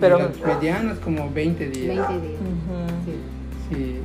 Pero- 0.00 0.18
las 0.18 0.38
medianas 0.60 0.98
como 0.98 1.30
20 1.30 1.68
días. 1.70 2.08
20 2.08 2.26
días. 2.26 2.40
Ujú. 2.40 3.70
Sí. 3.70 3.76
Sí. 3.76 3.96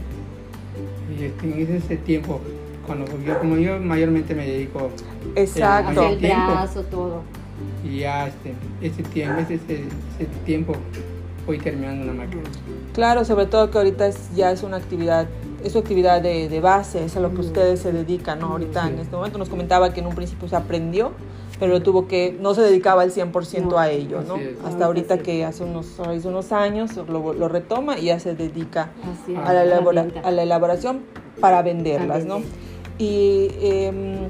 Y 1.20 1.24
este- 1.26 1.62
en 1.64 1.76
ese 1.78 1.98
tiempo, 1.98 2.40
cuando 2.88 3.06
yo, 3.26 3.40
como 3.40 3.58
yo 3.58 3.80
mayormente 3.80 4.34
me 4.36 4.46
dedico 4.46 4.90
Exacto. 5.36 6.02
Hacer 6.02 6.14
el 6.14 6.20
Tiempo. 6.20 6.52
brazo, 6.52 6.84
todo. 6.84 7.22
y 7.86 8.00
ya 8.00 8.28
este, 8.28 8.54
ese 8.82 9.04
tiempo, 9.04 9.40
ese, 9.42 9.56
ese, 9.56 9.74
ese 10.20 10.26
tiempo 10.46 10.74
voy 11.46 11.60
terminando 11.60 12.04
una 12.04 12.14
máquina. 12.14 12.42
Claro, 12.94 13.24
sobre 13.26 13.46
todo 13.46 13.70
que 13.70 13.78
ahorita 13.78 14.08
es, 14.08 14.34
ya 14.36 14.52
es 14.52 14.64
una 14.64 14.78
actividad, 14.78 15.28
es 15.64 15.74
su 15.74 15.80
actividad 15.80 16.22
de, 16.22 16.50
de 16.50 16.60
base, 16.60 17.06
es 17.06 17.16
a 17.16 17.20
lo 17.20 17.34
que 17.34 17.42
ustedes 17.42 17.80
se 17.82 17.92
dedican, 17.92 18.40
¿no? 18.40 18.48
Ahorita 18.48 18.84
Sí. 18.88 18.94
en 18.94 19.00
este 19.00 19.16
momento 19.16 19.38
nos 19.38 19.50
comentaba 19.50 19.94
que 19.94 20.00
en 20.00 20.08
un 20.08 20.16
principio 20.16 20.48
se 20.48 20.56
aprendió, 20.56 21.12
pero 21.60 21.82
tuvo 21.82 22.08
que, 22.08 22.36
no 22.40 22.54
se 22.54 22.62
dedicaba 22.62 23.04
al 23.04 23.12
100% 23.12 23.64
No, 23.64 23.78
a 23.78 23.90
ello, 23.90 24.22
¿no? 24.28 24.36
Hasta 24.66 24.86
Ahorita 24.86 24.86
ahorita 24.86 25.18
que 25.20 25.46
hace 25.46 25.64
unos, 25.64 26.00
hace 26.00 26.28
unos 26.28 26.52
años 26.52 26.96
lo, 27.08 27.34
lo 27.34 27.48
retoma 27.48 27.98
y 28.00 28.06
ya 28.06 28.20
se 28.20 28.36
dedica 28.36 28.90
a 29.46 29.54
la, 29.54 29.64
elabora- 29.64 30.08
a 30.24 30.32
la 30.32 30.44
elaboración 30.44 31.02
para 31.40 31.62
venderlas, 31.62 32.26
¿no? 32.26 32.42
Y 32.98 33.50
em, 33.62 34.30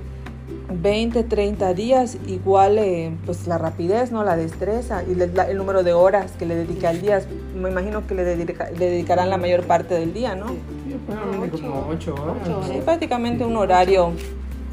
20, 0.81 1.23
30 1.23 1.73
días, 1.73 2.17
igual 2.27 2.77
eh, 2.77 3.11
pues 3.25 3.47
la 3.47 3.57
rapidez, 3.57 4.11
¿no? 4.11 4.23
La 4.23 4.35
destreza 4.35 5.03
y 5.03 5.15
le- 5.15 5.27
la- 5.27 5.49
el 5.49 5.57
número 5.57 5.83
de 5.83 5.93
horas 5.93 6.33
que 6.37 6.45
le 6.45 6.55
dedica 6.55 6.89
al 6.89 7.01
día. 7.01 7.21
Me 7.55 7.69
imagino 7.69 8.05
que 8.07 8.15
le, 8.15 8.23
dedica- 8.23 8.69
le 8.71 8.89
dedicarán 8.89 9.29
la 9.29 9.37
mayor 9.37 9.63
parte 9.63 9.95
del 9.95 10.13
día, 10.13 10.35
¿no? 10.35 10.49
Sí. 10.49 10.59
Probablemente 11.07 11.59
como 11.61 11.87
8 11.89 12.13
horas. 12.15 12.35
Ocho 12.43 12.57
horas. 12.57 12.69
Sí, 12.69 12.81
prácticamente 12.83 13.43
un 13.45 13.55
horario 13.57 14.11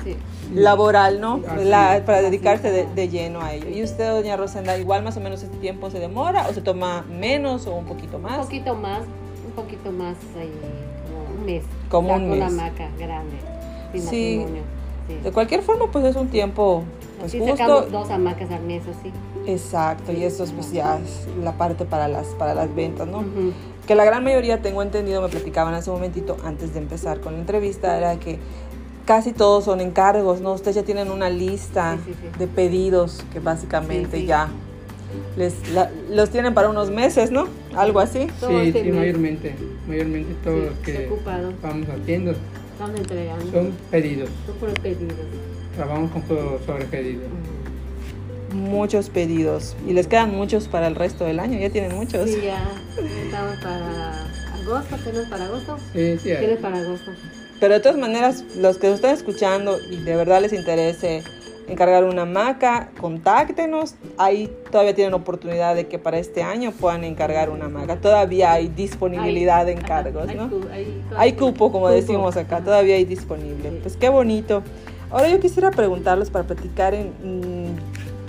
Sí. 0.05 0.17
Laboral, 0.55 1.21
¿no? 1.21 1.41
La- 1.63 2.03
para 2.05 2.23
dedicarse 2.23 2.71
de, 2.71 2.87
de 2.95 3.09
lleno 3.09 3.41
a 3.41 3.55
ello. 3.55 3.69
¿Y 3.69 3.83
usted, 3.83 4.11
doña 4.11 4.37
Rosenda, 4.37 4.77
igual 4.79 5.03
más 5.03 5.17
o 5.17 5.21
menos 5.21 5.43
este 5.43 5.57
tiempo 5.59 5.91
se 5.91 5.99
demora 6.01 6.47
o 6.49 6.53
se 6.53 6.61
toma 6.61 7.05
menos 7.11 7.67
o 7.67 7.75
un 7.75 7.85
poquito 7.85 8.17
Un 8.17 8.23
más? 8.25 8.39
poquito 8.47 8.75
más, 8.75 9.01
un 9.47 9.53
poquito 9.55 9.93
más 9.93 10.17
ahí, 10.39 10.53
como 11.09 11.39
un 11.41 11.45
mes. 11.47 11.63
Como 11.89 12.09
Ya 12.09 12.15
un 12.17 12.29
con 12.29 12.39
mes. 12.39 12.53
maca 12.53 12.89
grande. 12.99 13.37
Sin 13.93 14.03
Sí. 14.03 14.37
matrimonio. 14.39 14.63
Sí. 15.09 15.15
De 15.25 15.33
cualquier 15.33 15.63
forma, 15.63 15.91
pues 15.91 16.05
es 16.05 16.15
un 16.17 16.29
tiempo 16.29 16.85
pues, 17.19 17.31
Así 17.31 17.39
justo. 17.41 17.57
sacamos 17.57 17.91
dos 17.93 18.11
hamacas 18.11 18.51
al 18.51 18.63
mes, 18.63 18.83
así. 18.87 19.11
Exacto, 19.47 20.13
y 20.13 20.23
eso 20.25 20.45
es, 20.45 20.53
pues, 20.53 20.71
ya 20.73 20.99
es 20.99 21.27
la 21.43 21.53
parte 21.53 21.85
para 21.85 22.09
las, 22.09 22.27
para 22.29 22.55
las 22.55 22.73
ventas, 22.75 23.07
¿no? 23.09 23.19
Ujú. 23.19 23.53
Que 23.87 23.95
la 23.95 24.05
gran 24.05 24.23
mayoría, 24.23 24.63
tengo 24.63 24.83
entendido, 24.83 25.21
me 25.21 25.29
platicaban 25.29 25.75
hace 25.75 25.91
un 25.91 25.97
momentito 25.97 26.37
antes 26.45 26.73
de 26.73 26.79
empezar 26.79 27.21
con 27.21 27.33
la 27.35 27.41
entrevista, 27.41 27.97
era 27.99 28.17
que 28.21 28.39
casi 29.11 29.33
todos 29.33 29.65
son 29.65 29.81
encargos, 29.81 30.41
¿no? 30.41 30.53
Ustedes 30.53 30.77
ya 30.77 30.85
tienen 30.85 31.11
una 31.11 31.29
lista 31.31 31.97
Sí, 32.07 32.13
sí, 32.13 32.19
sí. 32.33 32.39
de 32.39 32.47
pedidos 32.47 33.25
que 33.33 33.41
básicamente 33.41 34.19
Sí, 34.19 34.21
sí. 34.21 34.27
ya 34.27 34.49
les, 35.37 35.69
la- 35.75 35.91
los 36.11 36.31
tienen 36.31 36.55
para 36.55 36.69
unos 36.69 36.93
meses, 36.93 37.33
¿no? 37.33 37.49
Algo 37.75 37.99
así. 37.99 38.29
Sí, 38.39 38.55
este 38.69 38.85
sí, 38.85 38.93
mayormente. 38.93 39.53
Mayormente 39.89 40.33
todo 40.45 40.55
Sí, 40.55 40.61
lo 40.61 40.71
está 40.71 40.85
que 40.85 41.07
ocupado. 41.09 41.53
vamos 41.61 41.89
haciendo 41.89 42.31
Estamos 42.73 43.01
entregando. 43.01 43.51
son 43.51 43.73
pedidos. 43.91 44.31
Son 44.47 44.55
por 44.59 44.73
pedidos. 44.81 45.15
Trabajamos 45.75 46.11
con 46.13 46.23
todo 46.23 46.61
sobre 46.65 46.85
pedidos. 46.85 47.25
Ujú. 47.25 48.57
Muchos 48.61 49.11
pedidos. 49.11 49.75
Y 49.89 49.93
les 49.93 50.07
quedan 50.07 50.31
muchos 50.37 50.69
para 50.69 50.87
el 50.87 50.95
resto 50.95 51.25
del 51.25 51.41
año, 51.41 51.59
ya 51.59 51.71
tienen 51.71 51.97
muchos. 51.97 52.31
Sí, 52.31 52.43
ya 52.45 52.63
estamos 53.25 53.57
para 53.57 54.25
agosto, 54.55 54.95
¿tienes 55.03 55.29
para 55.29 55.47
agosto? 55.47 55.77
Sí, 55.93 56.17
sí. 56.19 56.29
¿Tienes 56.39 56.59
para 56.61 56.79
agosto? 56.79 57.11
Pero 57.61 57.75
de 57.75 57.81
todas 57.81 57.99
maneras, 57.99 58.45
los 58.57 58.79
que 58.79 58.87
nos 58.89 58.97
están 58.97 59.15
escuchando 59.15 59.77
y 59.91 59.97
de 59.97 60.17
verdad 60.17 60.41
les 60.41 60.53
interese 60.53 61.23
encargar 61.69 62.05
una 62.05 62.23
hamaca, 62.23 62.89
contáctenos. 63.01 63.95
Ahí 64.19 64.51
todavía 64.73 64.95
tienen 64.95 65.15
oportunidad 65.15 65.75
de 65.77 65.87
que 65.87 65.99
para 65.99 66.19
este 66.19 66.43
año 66.43 66.73
puedan 66.73 67.05
encargar 67.05 67.51
una 67.51 67.67
hamaca. 67.67 67.97
Todavía 68.01 68.53
hay 68.53 68.69
disponibilidad 68.69 69.67
de 69.67 69.73
encargos, 69.73 70.27
¿no? 70.35 70.49
hay- 70.73 71.03
Hay 71.17 71.33
cupo, 71.35 71.71
como 71.71 71.89
decimos 71.91 72.37
acá, 72.37 72.61
todavía 72.65 72.97
hay 72.97 73.05
disponible. 73.05 73.71
Pues 73.83 73.97
qué 73.97 74.09
bonito. 74.09 74.63
Ahora 75.11 75.29
yo 75.29 75.39
quisiera 75.39 75.71
preguntarles 75.71 76.31
para 76.31 76.45
platicar 76.47 76.95
en... 76.95 77.09
mm, 77.23 77.77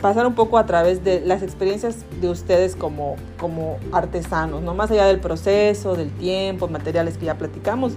pasar 0.01 0.25
un 0.25 0.33
poco 0.33 0.57
a 0.57 0.65
través 0.65 1.03
de 1.03 1.21
las 1.21 1.41
experiencias 1.43 1.97
de 2.19 2.27
ustedes 2.29 2.75
como, 2.75 3.15
como 3.39 3.77
artesanos, 3.91 4.61
no 4.63 4.73
más 4.73 4.89
allá 4.91 5.05
del 5.05 5.19
proceso, 5.19 5.95
del 5.95 6.09
tiempo, 6.11 6.67
materiales 6.67 7.17
que 7.19 7.27
ya 7.27 7.35
platicamos, 7.37 7.93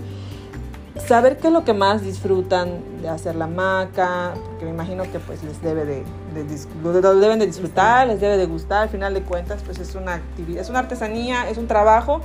saber 0.99 1.39
qué 1.39 1.49
es 1.49 1.53
lo 1.53 1.65
que 1.65 1.75
más 1.75 2.03
disfrutan 2.03 2.79
de 3.03 3.09
hacer 3.09 3.35
la 3.35 3.47
maca, 3.47 4.35
porque 4.49 4.65
me 4.65 4.71
imagino 4.71 5.03
que 5.05 5.19
pues 5.19 5.43
les 5.43 5.61
debe 5.61 5.85
de, 5.85 6.03
de 6.35 7.15
deben 7.21 7.39
de 7.39 7.47
disfrutar, 7.47 8.07
les 8.07 8.21
debe 8.21 8.37
de 8.37 8.47
gustar, 8.47 8.83
al 8.85 8.89
final 8.89 9.13
de 9.15 9.23
cuentas 9.23 9.63
pues 9.65 9.79
es 9.79 9.95
una 9.95 10.15
actividad, 10.15 10.63
es 10.63 10.71
una 10.71 10.79
artesanía, 10.81 11.49
es 11.51 11.59
un 11.59 11.67
trabajo, 11.67 12.21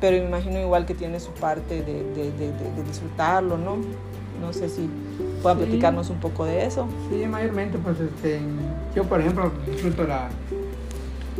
pero 0.00 0.16
me 0.22 0.28
imagino 0.28 0.58
igual 0.58 0.86
que 0.86 0.94
tiene 0.94 1.20
su 1.20 1.30
parte 1.32 1.82
de, 1.82 2.04
disfrutarlo, 2.86 3.58
¿no? 3.58 3.76
No 4.40 4.52
sé 4.52 4.68
si 4.68 4.88
puedan 5.42 5.58
Sí. 5.58 5.64
platicarnos 5.64 6.10
un 6.10 6.18
poco 6.18 6.44
de 6.44 6.64
eso. 6.66 6.86
Sí, 7.10 7.26
mayormente, 7.26 7.78
pues 7.78 7.96
este, 8.00 8.40
yo 8.94 9.04
por 9.04 9.20
ejemplo 9.20 9.50
disfruto 9.70 10.04
la, 10.04 10.28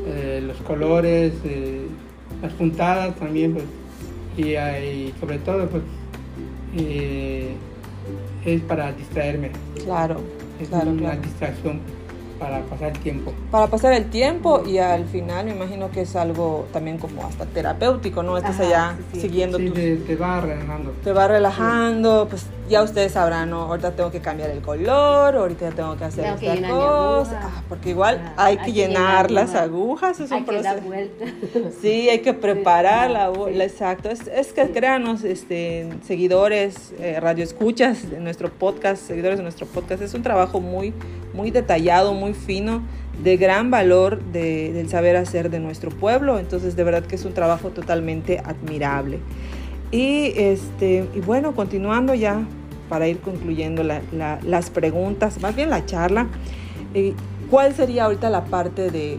eh, 0.06 0.42
los 0.46 0.56
colores, 0.58 1.32
eh, 1.44 1.86
las 2.42 2.52
puntadas 2.52 3.14
también, 3.16 3.52
pues, 3.54 3.64
y, 4.36 4.54
hay- 4.56 5.14
sobre 5.20 5.38
todo, 5.38 5.66
pues, 5.68 5.82
eh, 6.78 7.54
es 8.44 8.60
para 8.62 8.92
distraerme, 8.92 9.50
Claro, 9.84 10.20
es 10.60 10.68
claro, 10.68 10.90
una 10.90 11.00
claro. 11.00 11.20
distracción 11.22 11.80
para 12.38 12.60
pasar 12.62 12.92
el 12.92 12.98
tiempo. 12.98 13.32
Para 13.50 13.66
pasar 13.68 13.92
el 13.92 14.06
tiempo 14.10 14.62
y 14.66 14.78
al 14.78 15.04
final 15.06 15.46
me 15.46 15.52
imagino 15.52 15.90
que 15.90 16.02
es 16.02 16.14
algo 16.16 16.66
también 16.72 16.98
como 16.98 17.24
hasta 17.26 17.46
terapéutico, 17.46 18.22
¿no? 18.22 18.36
Estás 18.36 18.56
Ajá, 18.60 18.64
allá 18.66 18.94
sí, 18.98 19.04
sí. 19.14 19.20
siguiendo 19.22 19.58
Sí, 19.58 19.66
tus 19.66 19.74
te, 19.74 19.96
te 19.96 20.16
va 20.16 20.40
relajando. 20.40 20.90
te 21.02 21.12
va 21.12 21.28
relajando, 21.28 22.26
pues 22.28 22.46
ya 22.68 22.82
ustedes 22.82 23.12
sabrán, 23.12 23.50
¿no? 23.50 23.62
Ahorita 23.62 23.92
tengo 23.92 24.10
que 24.10 24.20
cambiar 24.20 24.50
el 24.50 24.60
color, 24.60 25.36
ahorita 25.36 25.70
tengo 25.70 25.96
que 25.96 26.04
hacer 26.04 26.34
Tengo 26.36 26.52
esta 26.52 26.68
cosa. 26.68 27.40
Ah, 27.42 27.62
porque 27.68 27.90
igual 27.90 28.32
Ah, 28.36 28.46
hay 28.46 28.58
que 28.58 28.72
llenar 28.72 29.30
las 29.30 29.54
aguja. 29.54 30.08
agujas, 30.08 30.20
es 30.20 30.32
Hay 30.32 30.40
un 30.40 30.44
que 30.46 30.62
dar 30.62 30.80
proceso. 30.80 30.86
vuelta. 30.86 31.24
Sí, 31.80 32.08
hay 32.08 32.20
que 32.20 32.34
preparar 32.34 33.10
la, 33.10 33.32
Sí. 33.32 33.54
la- 33.54 33.64
exacto. 33.64 34.10
Es, 34.10 34.26
es 34.26 34.52
que 34.52 34.66
Sí. 34.66 34.72
créanos, 34.72 35.22
este, 35.24 35.88
seguidores, 36.04 36.92
eh, 36.98 37.20
radioescuchas 37.20 38.10
de 38.10 38.18
nuestro 38.20 38.50
podcast, 38.50 39.00
seguidores 39.06 39.38
de 39.38 39.42
nuestro 39.44 39.66
podcast, 39.66 40.02
es 40.02 40.14
un 40.14 40.22
trabajo 40.22 40.60
muy, 40.60 40.92
muy 41.36 41.50
detallado, 41.50 42.14
muy 42.14 42.32
fino, 42.34 42.82
de 43.22 43.36
gran 43.36 43.70
valor 43.70 44.20
de- 44.32 44.72
del 44.72 44.88
saber 44.88 45.16
hacer 45.16 45.50
de 45.50 45.60
nuestro 45.60 45.90
pueblo. 45.90 46.38
Entonces, 46.38 46.74
de 46.76 46.84
verdad 46.84 47.04
que 47.04 47.14
es 47.16 47.24
un 47.24 47.34
trabajo 47.34 47.68
totalmente 47.70 48.40
admirable. 48.44 49.18
Y, 49.92 50.32
este, 50.36 51.06
y 51.14 51.20
bueno, 51.20 51.54
continuando 51.54 52.14
ya 52.14 52.40
para 52.88 53.06
ir 53.08 53.20
concluyendo 53.20 53.82
la- 53.84 54.00
la- 54.12 54.38
las 54.42 54.70
preguntas, 54.70 55.40
más 55.40 55.54
bien 55.54 55.70
la 55.70 55.84
charla, 55.86 56.26
eh, 56.94 57.14
¿cuál 57.50 57.74
sería 57.74 58.04
ahorita 58.04 58.28
la 58.30 58.44
parte 58.44 58.90
de, 58.90 59.18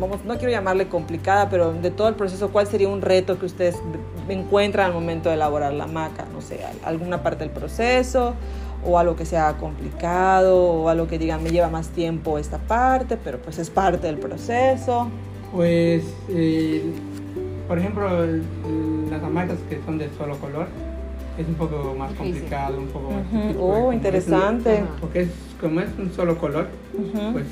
vamos, 0.00 0.24
no 0.24 0.36
quiero 0.36 0.50
llamarle 0.50 0.88
complicada, 0.88 1.48
pero 1.50 1.72
de 1.72 1.90
todo 1.90 2.08
el 2.08 2.14
proceso, 2.14 2.50
cuál 2.50 2.66
sería 2.66 2.88
un 2.88 3.00
reto 3.02 3.38
que 3.38 3.46
ustedes 3.46 3.76
encuentran 4.28 4.86
al 4.86 4.92
momento 4.92 5.28
de 5.28 5.34
elaborar 5.36 5.72
la 5.72 5.86
maca? 5.86 6.24
No 6.32 6.40
sé, 6.40 6.60
al- 6.64 6.88
alguna 6.94 7.22
parte 7.22 7.44
del 7.44 7.50
proceso 7.52 8.34
o 8.86 8.98
algo 8.98 9.16
que 9.16 9.24
sea 9.24 9.54
complicado 9.58 10.56
o 10.62 10.88
algo 10.88 11.06
que 11.06 11.18
digan 11.18 11.42
me 11.42 11.50
lleva 11.50 11.68
más 11.68 11.88
tiempo 11.88 12.38
esta 12.38 12.58
parte, 12.58 13.16
pero 13.22 13.38
pues 13.38 13.58
es 13.58 13.70
parte 13.70 14.06
del 14.06 14.18
proceso. 14.18 15.08
Pues, 15.52 16.04
eh, 16.28 16.82
por 17.68 17.78
ejemplo, 17.78 18.24
el- 18.24 18.42
las 19.10 19.22
hamacas 19.22 19.58
que 19.68 19.80
son 19.84 19.98
de 19.98 20.08
solo 20.18 20.36
color 20.38 20.66
es 21.38 21.46
un 21.46 21.54
poco 21.54 21.94
más 21.98 22.10
Difícil. 22.10 22.32
complicado, 22.34 22.78
un 22.78 22.86
poco 22.88 23.10
más 23.10 23.24
Ujú. 23.26 23.36
difícil, 23.36 23.56
Oh, 23.58 23.60
como 23.66 23.78
es 23.80 23.86
un- 23.88 23.94
interesante. 23.94 24.84
Porque 25.00 25.20
es 25.22 25.28
como 25.60 25.80
es 25.80 25.88
un 25.98 26.12
solo 26.12 26.36
color, 26.38 26.68
Ujú. 26.92 27.32
pues 27.32 27.46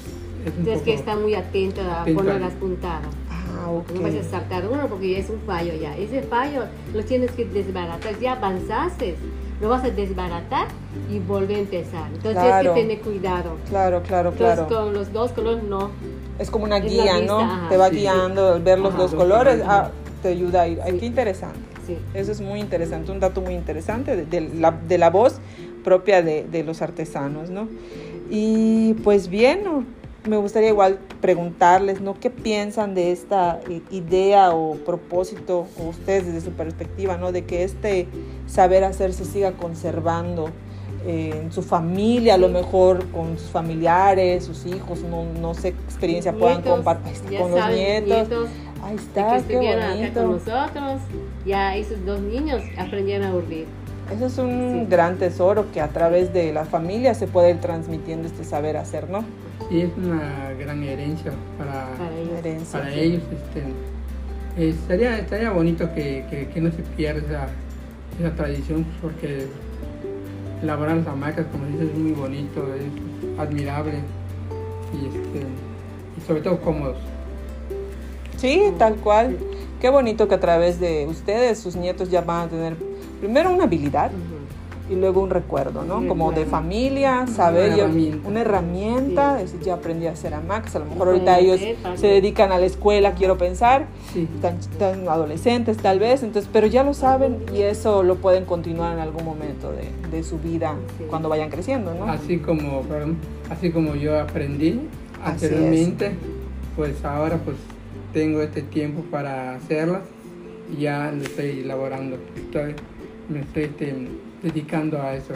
es 0.46 0.52
un 0.58 0.64
poco 0.64 0.84
que 0.84 0.94
estar 0.94 1.16
muy 1.18 1.34
atento 1.34 1.80
a 1.82 2.04
poner 2.04 2.36
a- 2.36 2.38
las 2.40 2.52
puntadas. 2.54 3.06
Ah, 3.30 3.70
ok. 3.70 3.90
No 3.94 4.02
vas 4.02 4.14
a 4.14 4.22
saltar 4.24 4.66
uno 4.66 4.86
porque 4.88 5.18
es 5.18 5.28
un 5.30 5.38
fallo 5.46 5.72
ya. 5.80 5.96
Ese 5.96 6.22
fallo 6.22 6.64
lo 6.94 7.04
tienes 7.04 7.30
que 7.32 7.44
desbaratar. 7.44 8.18
Ya 8.18 8.32
avanzaste, 8.32 9.14
lo 9.62 9.68
vas 9.68 9.84
a 9.84 9.90
desbaratar 9.90 10.66
y 11.08 11.20
volver 11.20 11.56
a 11.56 11.60
empezar. 11.60 12.06
Entonces 12.08 12.32
Claro. 12.32 12.74
tienes 12.74 12.98
que 12.98 13.04
tener 13.04 13.20
cuidado. 13.20 13.56
Claro, 13.68 14.02
claro, 14.02 14.30
Entonces 14.30 14.66
claro. 14.66 14.84
con 14.84 14.92
los 14.92 15.12
dos 15.12 15.30
colores 15.30 15.62
no. 15.62 15.90
Es 16.40 16.50
como 16.50 16.64
una 16.64 16.78
Es 16.78 16.90
guía, 16.90 17.18
vista, 17.18 17.26
¿no? 17.32 17.38
ajá. 17.40 17.68
Te 17.68 17.76
va 17.76 17.88
Sí. 17.88 17.96
guiando, 17.96 18.60
ver 18.60 18.80
los 18.80 18.92
Ajá. 18.92 19.02
dos 19.02 19.14
colores, 19.14 19.62
ah, 19.64 19.90
te 20.20 20.28
ayuda 20.28 20.62
a 20.62 20.68
ir. 20.68 20.80
Ay, 20.84 20.92
Sí. 20.94 20.98
qué 20.98 21.06
interesante. 21.06 21.60
Sí. 21.86 21.96
Eso 22.12 22.32
es 22.32 22.40
muy 22.40 22.58
interesante, 22.60 23.12
un 23.12 23.20
dato 23.20 23.40
muy 23.40 23.54
interesante 23.54 24.16
de, 24.16 24.24
de 24.26 24.40
la, 24.40 24.72
de 24.72 24.98
la 24.98 25.10
voz 25.10 25.36
propia 25.84 26.22
de, 26.22 26.42
de 26.44 26.64
los 26.64 26.82
artesanos, 26.82 27.48
¿no? 27.50 27.68
Y 28.30 28.94
pues 29.04 29.28
bien. 29.28 29.60
Me 30.28 30.36
gustaría 30.36 30.68
igual 30.68 30.98
preguntarles, 31.20 32.00
¿no? 32.00 32.14
¿Qué 32.14 32.30
piensan 32.30 32.94
de 32.94 33.10
esta 33.12 33.60
i- 33.68 33.82
idea 33.94 34.52
o 34.52 34.76
propósito, 34.76 35.66
o 35.80 35.88
ustedes 35.88 36.26
desde 36.26 36.40
su 36.42 36.52
perspectiva, 36.52 37.16
¿no? 37.16 37.32
De 37.32 37.44
que 37.44 37.64
este 37.64 38.06
saber 38.46 38.84
hacer 38.84 39.12
se 39.12 39.24
siga 39.24 39.52
conservando 39.52 40.50
eh, 41.04 41.40
en 41.42 41.50
su 41.50 41.62
familia, 41.62 42.34
a 42.34 42.38
lo 42.38 42.48
mejor 42.48 43.04
con 43.08 43.36
sus 43.36 43.50
familiares, 43.50 44.44
sus 44.44 44.64
hijos, 44.66 45.00
no, 45.02 45.24
no 45.40 45.54
sé 45.54 45.72
qué 45.72 45.82
experiencia 45.86 46.32
puedan 46.32 46.58
Nietos, 46.58 46.74
compartir 46.74 47.38
con 47.38 47.50
los 47.50 47.58
saben, 47.60 48.04
nietos. 48.04 48.48
Ahí 48.84 48.96
de 48.96 48.96
que 48.96 49.02
está, 49.02 49.42
qué 49.48 49.68
acá 49.70 49.88
con 49.88 49.96
bonito. 49.96 50.22
nosotros, 50.24 51.00
ya 51.44 51.76
esos 51.76 52.04
dos 52.06 52.20
niños 52.20 52.62
aprendieron 52.78 53.26
a 53.26 53.34
urdir. 53.34 53.66
Eso 54.14 54.26
es 54.26 54.38
un 54.38 54.80
Sí. 54.82 54.86
gran 54.90 55.16
tesoro 55.18 55.66
que 55.72 55.80
a 55.80 55.88
través 55.88 56.32
de 56.32 56.52
la 56.52 56.64
familia 56.64 57.14
se 57.14 57.26
puede 57.26 57.50
ir 57.50 57.60
transmitiendo 57.60 58.26
este 58.28 58.44
saber 58.44 58.76
hacer, 58.76 59.08
¿no? 59.10 59.24
y 59.70 59.82
es 59.82 59.90
una 59.96 60.52
gran 60.58 60.82
herencia 60.82 61.32
para, 61.56 61.86
Para 61.96 62.14
ellos. 62.14 62.38
Herencia. 62.40 62.78
para 62.80 62.92
ellos. 62.92 63.22
Este, 63.32 63.60
eh, 64.62 64.68
estaría, 64.70 65.18
estaría 65.18 65.50
bonito 65.50 65.88
que, 65.94 66.26
que- 66.28 66.48
que 66.48 66.60
no 66.60 66.70
se 66.72 66.82
pierda 66.96 67.20
esa, 67.22 67.46
esa 68.26 68.36
tradición, 68.36 68.84
porque 69.00 69.46
elaborar 70.62 70.96
las 70.98 71.06
hamacas, 71.06 71.46
como 71.50 71.64
dices, 71.66 71.88
es 71.90 71.96
muy 71.98 72.12
bonito, 72.12 72.66
es 72.74 73.40
admirable 73.40 73.94
y, 74.92 75.06
este, 75.06 75.46
y 76.18 76.26
sobre 76.26 76.42
todo 76.42 76.60
cómodos. 76.60 76.98
Sí, 78.36 78.72
tal 78.78 78.96
cual. 78.96 79.38
Qué 79.80 79.88
bonito 79.88 80.28
que 80.28 80.34
a 80.34 80.40
través 80.40 80.80
de 80.80 81.06
ustedes, 81.08 81.58
sus 81.58 81.76
nietos 81.76 82.10
ya 82.10 82.20
van 82.20 82.48
a 82.48 82.50
tener 82.50 82.76
primero 83.22 83.52
una 83.52 83.64
habilidad 83.64 84.10
Ujú. 84.10 84.92
y 84.92 84.96
luego 84.96 85.22
un 85.22 85.30
recuerdo, 85.30 85.84
¿no? 85.84 85.98
Un 85.98 86.08
Como 86.08 86.32
de 86.32 86.44
familia, 86.44 87.24
saber, 87.28 87.68
Una 87.68 87.76
yo- 87.76 87.84
herramienta. 87.84 88.28
una 88.28 88.40
herramienta, 88.40 89.36
Sí. 89.38 89.42
decir, 89.44 89.60
ya 89.60 89.74
aprendí 89.74 90.06
a 90.08 90.10
hacer 90.10 90.34
hamacas, 90.34 90.74
a 90.74 90.80
lo 90.80 90.86
mejor 90.86 91.06
ahorita 91.08 91.38
ellos 91.38 91.60
para 91.84 91.96
se 91.96 92.08
dedican 92.08 92.50
a 92.50 92.58
la 92.58 92.66
escuela, 92.66 93.12
quiero 93.12 93.38
pensar, 93.38 93.86
Sí, 94.12 94.28
están, 94.34 94.56
están 94.58 95.08
adolescentes 95.08 95.76
tal 95.76 96.00
vez, 96.00 96.24
entonces, 96.24 96.50
pero 96.52 96.66
ya 96.66 96.82
lo 96.82 96.94
saben 96.94 97.36
y 97.54 97.62
eso 97.62 98.02
lo 98.02 98.16
pueden 98.16 98.44
continuar 98.44 98.92
en 98.94 98.98
algún 98.98 99.24
momento 99.24 99.70
de, 99.70 99.88
de 100.10 100.24
su 100.24 100.40
vida 100.40 100.74
Sí. 100.98 101.04
cuando 101.08 101.28
vayan 101.28 101.48
creciendo, 101.48 101.94
¿no? 101.94 102.06
así 102.10 102.38
como, 102.38 102.80
perdón, 102.82 103.18
así 103.50 103.70
como 103.70 103.94
yo 103.94 104.18
aprendí 104.18 104.80
Así 105.24 105.46
es. 105.46 105.52
anteriormente, 105.52 106.12
pues 106.74 107.04
ahora 107.04 107.36
pues 107.44 107.56
tengo 108.12 108.42
este 108.42 108.62
tiempo 108.62 109.02
para 109.12 109.54
hacerlas 109.54 110.02
y 110.76 110.82
ya 110.82 111.12
lo 111.16 111.22
estoy 111.22 111.60
elaborando. 111.60 112.16
Estoy- 112.36 112.74
me 113.28 113.40
estoy 113.40 113.64
este, 113.64 114.08
dedicando 114.42 115.00
a 115.00 115.14
eso. 115.14 115.34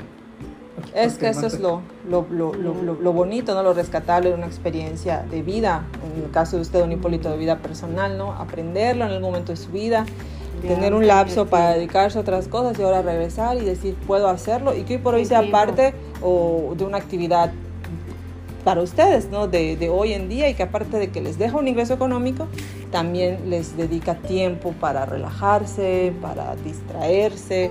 Es 0.94 1.12
Porque 1.14 1.24
que 1.26 1.30
eso 1.30 1.46
es 1.46 1.60
lo, 1.60 1.80
lo, 2.08 2.26
lo, 2.30 2.52
lo, 2.54 2.74
lo- 2.82 2.94
lo 2.94 3.12
bonito, 3.12 3.54
¿no? 3.54 3.62
Lo 3.62 3.72
rescatable 3.74 4.28
de 4.30 4.34
una 4.34 4.46
experiencia 4.46 5.24
de 5.30 5.42
vida. 5.42 5.84
En 6.16 6.22
el 6.24 6.30
caso 6.30 6.56
de 6.56 6.62
usted, 6.62 6.80
don 6.80 6.92
Hipólito, 6.92 7.30
de 7.30 7.38
vida 7.38 7.58
personal, 7.58 8.16
¿no? 8.18 8.32
Aprenderlo 8.32 9.04
en 9.06 9.10
algún 9.12 9.30
momento 9.30 9.52
de 9.52 9.56
su 9.56 9.70
vida, 9.70 10.04
Ya, 10.62 10.68
tener 10.68 10.92
un 10.94 11.06
lapso 11.06 11.46
para 11.46 11.70
dedicarse 11.70 12.18
a 12.18 12.20
otras 12.20 12.48
cosas 12.48 12.78
y 12.78 12.82
ahora 12.82 13.02
regresar 13.02 13.56
y 13.56 13.60
decir, 13.64 13.94
puedo 14.06 14.28
hacerlo. 14.28 14.74
Y 14.76 14.82
que 14.82 14.94
hoy 14.96 15.00
por 15.02 15.14
hoy 15.14 15.22
Sí, 15.24 15.30
sea 15.30 15.42
sí, 15.42 15.50
parte 15.50 15.94
o 16.22 16.74
de 16.76 16.84
una 16.84 16.98
actividad 16.98 17.52
para 18.66 18.82
ustedes, 18.82 19.30
¿no? 19.30 19.46
De, 19.46 19.88
hoy 19.88 20.12
en 20.12 20.28
día 20.28 20.48
y 20.48 20.54
que 20.54 20.64
aparte 20.64 20.98
de 20.98 21.10
que 21.10 21.20
les 21.20 21.38
deja 21.38 21.56
un 21.56 21.68
ingreso 21.68 21.94
económico, 21.94 22.48
también 22.90 23.48
les 23.48 23.76
dedica 23.76 24.16
tiempo 24.16 24.72
para 24.80 25.06
relajarse, 25.06 26.12
para 26.20 26.56
distraerse. 26.56 27.70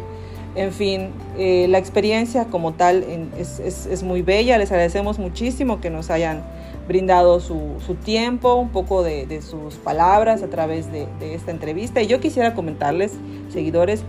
En 0.55 0.71
fin, 0.71 1.09
eh, 1.37 1.67
la 1.67 1.79
experiencia 1.79 2.45
como 2.45 2.75
tal 2.75 3.03
es, 3.37 4.03
muy 4.03 4.21
bella. 4.21 4.57
Les 4.57 4.71
agradecemos 4.71 5.19
muchísimo 5.19 5.81
que 5.81 5.89
nos 5.89 6.09
hayan 6.09 6.43
brindado 6.87 7.41
su, 7.41 7.75
tiempo, 8.05 8.55
un 8.55 8.69
poco 8.69 9.03
de, 9.03 9.41
sus 9.41 9.75
palabras 9.75 10.43
a 10.43 10.47
través 10.47 10.89
de 10.93 11.09
esta 11.19 11.51
entrevista. 11.51 12.01
Y 12.01 12.07
yo 12.07 12.21
quisiera 12.21 12.53
comentarles, 12.53 13.11
seguidores, 13.51 14.05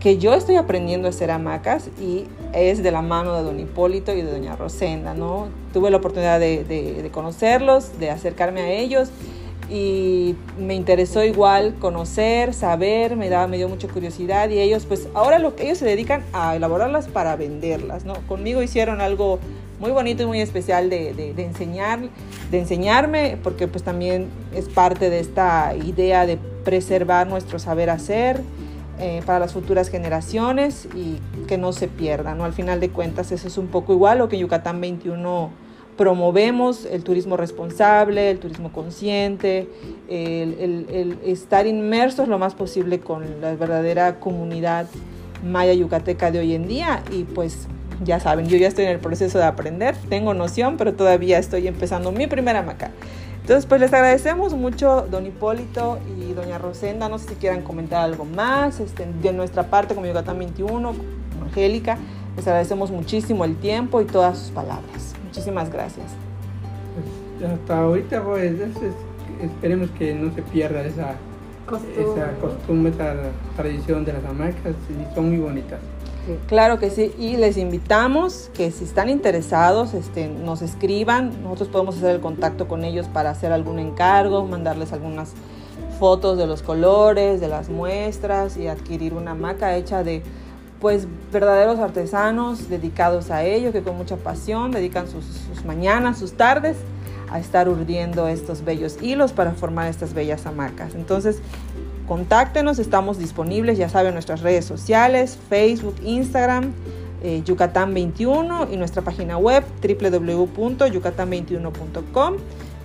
que 0.00 0.16
yo 0.16 0.32
estoy 0.34 0.56
aprendiendo 0.56 1.06
a 1.06 1.10
hacer 1.10 1.30
hamacas 1.30 1.88
y 2.00 2.24
es 2.54 2.82
de 2.82 2.90
la 2.90 3.02
mano 3.02 3.36
de 3.36 3.42
don 3.42 3.60
Hipólito 3.60 4.12
y 4.14 4.22
de 4.22 4.32
doña 4.32 4.56
Rosenda, 4.56 5.12
¿no? 5.12 5.48
Tuve 5.74 5.90
la 5.90 5.98
oportunidad 5.98 6.40
de, 6.40 7.10
conocerlos, 7.12 7.98
de 8.00 8.10
acercarme 8.10 8.62
a 8.62 8.72
ellos 8.72 9.10
y 9.68 10.34
me 10.58 10.74
interesó 10.74 11.22
igual 11.22 11.74
conocer, 11.78 12.54
saber, 12.54 13.14
me 13.14 13.28
daba 13.28 13.46
me 13.46 13.58
dio 13.58 13.68
mucha 13.68 13.86
curiosidad 13.88 14.48
y 14.48 14.58
ellos 14.58 14.86
pues 14.86 15.06
ahora 15.14 15.38
lo 15.38 15.54
que 15.54 15.64
ellos 15.64 15.78
se 15.78 15.84
dedican 15.84 16.24
a 16.32 16.56
elaborarlas 16.56 17.06
para 17.06 17.36
venderlas, 17.36 18.06
¿no? 18.06 18.14
Conmigo 18.26 18.62
hicieron 18.62 19.02
algo 19.02 19.38
muy 19.80 19.90
bonito 19.92 20.22
y 20.22 20.26
muy 20.26 20.40
especial 20.40 20.90
de, 20.90 21.14
de, 21.14 21.44
enseñar, 21.44 22.00
de 22.50 22.58
enseñarme, 22.58 23.38
porque 23.42 23.68
pues 23.68 23.84
también 23.84 24.28
es 24.54 24.68
parte 24.68 25.08
de 25.08 25.20
esta 25.20 25.74
idea 25.74 26.26
de 26.26 26.38
preservar 26.64 27.26
nuestro 27.26 27.58
saber 27.58 27.88
hacer 27.90 28.42
eh, 29.00 29.22
para 29.24 29.38
las 29.38 29.52
futuras 29.52 29.88
generaciones 29.88 30.88
y 30.94 31.18
que 31.46 31.58
no 31.58 31.72
se 31.72 31.88
pierda, 31.88 32.34
¿no? 32.34 32.44
Al 32.44 32.52
final 32.52 32.80
de 32.80 32.90
cuentas 32.90 33.32
eso 33.32 33.48
es 33.48 33.58
un 33.58 33.68
poco 33.68 33.92
igual 33.92 34.18
lo 34.18 34.28
que 34.28 34.38
Yucatán 34.38 34.80
21 34.80 35.50
promovemos, 35.96 36.86
el 36.86 37.04
turismo 37.04 37.36
responsable, 37.36 38.30
el 38.30 38.38
turismo 38.38 38.72
consciente, 38.72 39.68
el, 40.08 40.86
el 40.90 41.18
estar 41.24 41.66
inmersos 41.66 42.26
lo 42.26 42.38
más 42.38 42.54
posible 42.54 43.00
con 43.00 43.40
la 43.42 43.54
verdadera 43.54 44.18
comunidad 44.18 44.86
maya 45.44 45.72
yucateca 45.72 46.30
de 46.30 46.38
hoy 46.38 46.54
en 46.54 46.66
día 46.66 47.02
y 47.10 47.24
pues 47.24 47.66
ya 48.04 48.18
saben, 48.20 48.46
yo 48.46 48.56
ya 48.56 48.68
estoy 48.68 48.84
en 48.84 48.92
el 48.92 48.98
proceso 48.98 49.38
de 49.38 49.44
aprender, 49.44 49.94
tengo 50.08 50.32
noción, 50.34 50.76
pero 50.76 50.94
todavía 50.94 51.38
estoy 51.38 51.66
empezando 51.68 52.12
mi 52.12 52.26
primera 52.26 52.62
maca. 52.62 52.90
Entonces, 53.50 53.68
pues 53.68 53.80
les 53.80 53.92
agradecemos 53.92 54.54
mucho, 54.54 55.08
don 55.10 55.26
Hipólito 55.26 55.98
y 56.16 56.34
doña 56.34 56.56
Rosenda. 56.56 57.08
No 57.08 57.18
sé 57.18 57.30
si 57.30 57.34
quieran 57.34 57.62
comentar 57.62 58.04
algo 58.04 58.24
más. 58.24 58.78
Este, 58.78 59.08
de 59.20 59.32
nuestra 59.32 59.64
parte, 59.64 59.96
como 59.96 60.06
Yucatán 60.06 60.38
21, 60.38 60.94
Angélica, 61.42 61.98
les 62.36 62.46
agradecemos 62.46 62.92
muchísimo 62.92 63.44
el 63.44 63.56
tiempo 63.56 64.00
y 64.00 64.04
todas 64.04 64.38
sus 64.38 64.50
palabras. 64.52 65.16
Muchísimas 65.24 65.68
gracias. 65.68 66.06
Pues, 67.40 67.50
hasta 67.50 67.80
ahorita, 67.80 68.22
pues, 68.22 68.54
esperemos 69.42 69.90
que 69.98 70.14
no 70.14 70.32
se 70.32 70.42
pierda 70.42 70.82
esa 70.82 71.16
costumbre, 71.66 72.02
esa, 72.02 72.30
costumbre, 72.40 72.92
esa 72.92 73.14
tradición 73.56 74.04
de 74.04 74.12
las 74.12 74.24
hamacas 74.26 74.76
y 74.88 75.12
son 75.12 75.30
muy 75.30 75.38
bonitas. 75.38 75.80
Claro 76.46 76.78
que 76.78 76.90
sí, 76.90 77.12
y 77.18 77.36
les 77.36 77.56
invitamos 77.56 78.50
que 78.54 78.70
si 78.70 78.84
están 78.84 79.08
interesados, 79.08 79.94
este, 79.94 80.28
nos 80.28 80.62
escriban, 80.62 81.42
nosotros 81.42 81.68
podemos 81.68 81.96
hacer 81.96 82.14
el 82.14 82.20
contacto 82.20 82.68
con 82.68 82.84
ellos 82.84 83.08
para 83.08 83.30
hacer 83.30 83.52
algún 83.52 83.78
encargo, 83.78 84.44
mandarles 84.44 84.92
algunas 84.92 85.32
fotos 85.98 86.38
de 86.38 86.46
los 86.46 86.62
colores, 86.62 87.40
de 87.40 87.48
las 87.48 87.68
muestras 87.68 88.56
y 88.56 88.68
adquirir 88.68 89.14
una 89.14 89.32
hamaca 89.32 89.76
hecha 89.76 90.04
de 90.04 90.22
pues 90.80 91.06
verdaderos 91.30 91.78
artesanos 91.78 92.68
dedicados 92.68 93.30
a 93.30 93.44
ello, 93.44 93.72
que 93.72 93.82
con 93.82 93.96
mucha 93.96 94.16
pasión 94.16 94.70
dedican 94.70 95.08
sus, 95.08 95.24
sus 95.24 95.64
mañanas, 95.64 96.18
sus 96.18 96.32
tardes 96.32 96.76
a 97.30 97.38
estar 97.38 97.68
urdiendo 97.68 98.28
estos 98.28 98.64
bellos 98.64 99.00
hilos 99.00 99.32
para 99.32 99.52
formar 99.52 99.88
estas 99.88 100.14
bellas 100.14 100.46
hamacas. 100.46 100.94
Entonces, 100.94 101.40
Contáctenos, 102.10 102.80
estamos 102.80 103.20
disponibles, 103.20 103.78
ya 103.78 103.88
saben, 103.88 104.14
nuestras 104.14 104.40
redes 104.40 104.64
sociales, 104.64 105.38
Facebook, 105.48 105.94
Instagram, 106.02 106.72
eh, 107.22 107.40
Yucatán21 107.46 108.66
y 108.72 108.76
nuestra 108.76 109.02
página 109.02 109.38
web 109.38 109.62
www.yucatán21.com. 109.80 112.34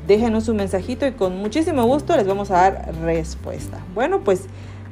Déjenos 0.05 0.47
un 0.47 0.57
mensajito 0.57 1.07
y 1.07 1.13
con 1.13 1.38
muchísimo 1.38 1.88
gusto 1.88 2.15
les 2.15 2.27
vamos 2.27 2.51
a 2.51 2.53
dar 2.53 2.93
respuesta. 3.01 3.79
Bueno, 3.95 4.23
pues 4.23 4.41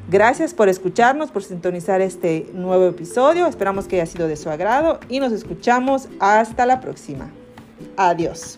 gracias 0.09 0.55
por 0.55 0.67
escucharnos, 0.67 1.29
por 1.29 1.43
sintonizar 1.43 2.01
este 2.01 2.49
nuevo 2.55 2.87
episodio. 2.87 3.45
Esperamos 3.45 3.85
que 3.85 4.01
haya 4.01 4.11
sido 4.11 4.27
de 4.27 4.35
su 4.35 4.49
agrado 4.49 4.99
y 5.09 5.19
nos 5.19 5.31
escuchamos 5.31 6.07
hasta 6.19 6.65
la 6.65 6.81
próxima. 6.81 7.29
Adiós. 7.97 8.57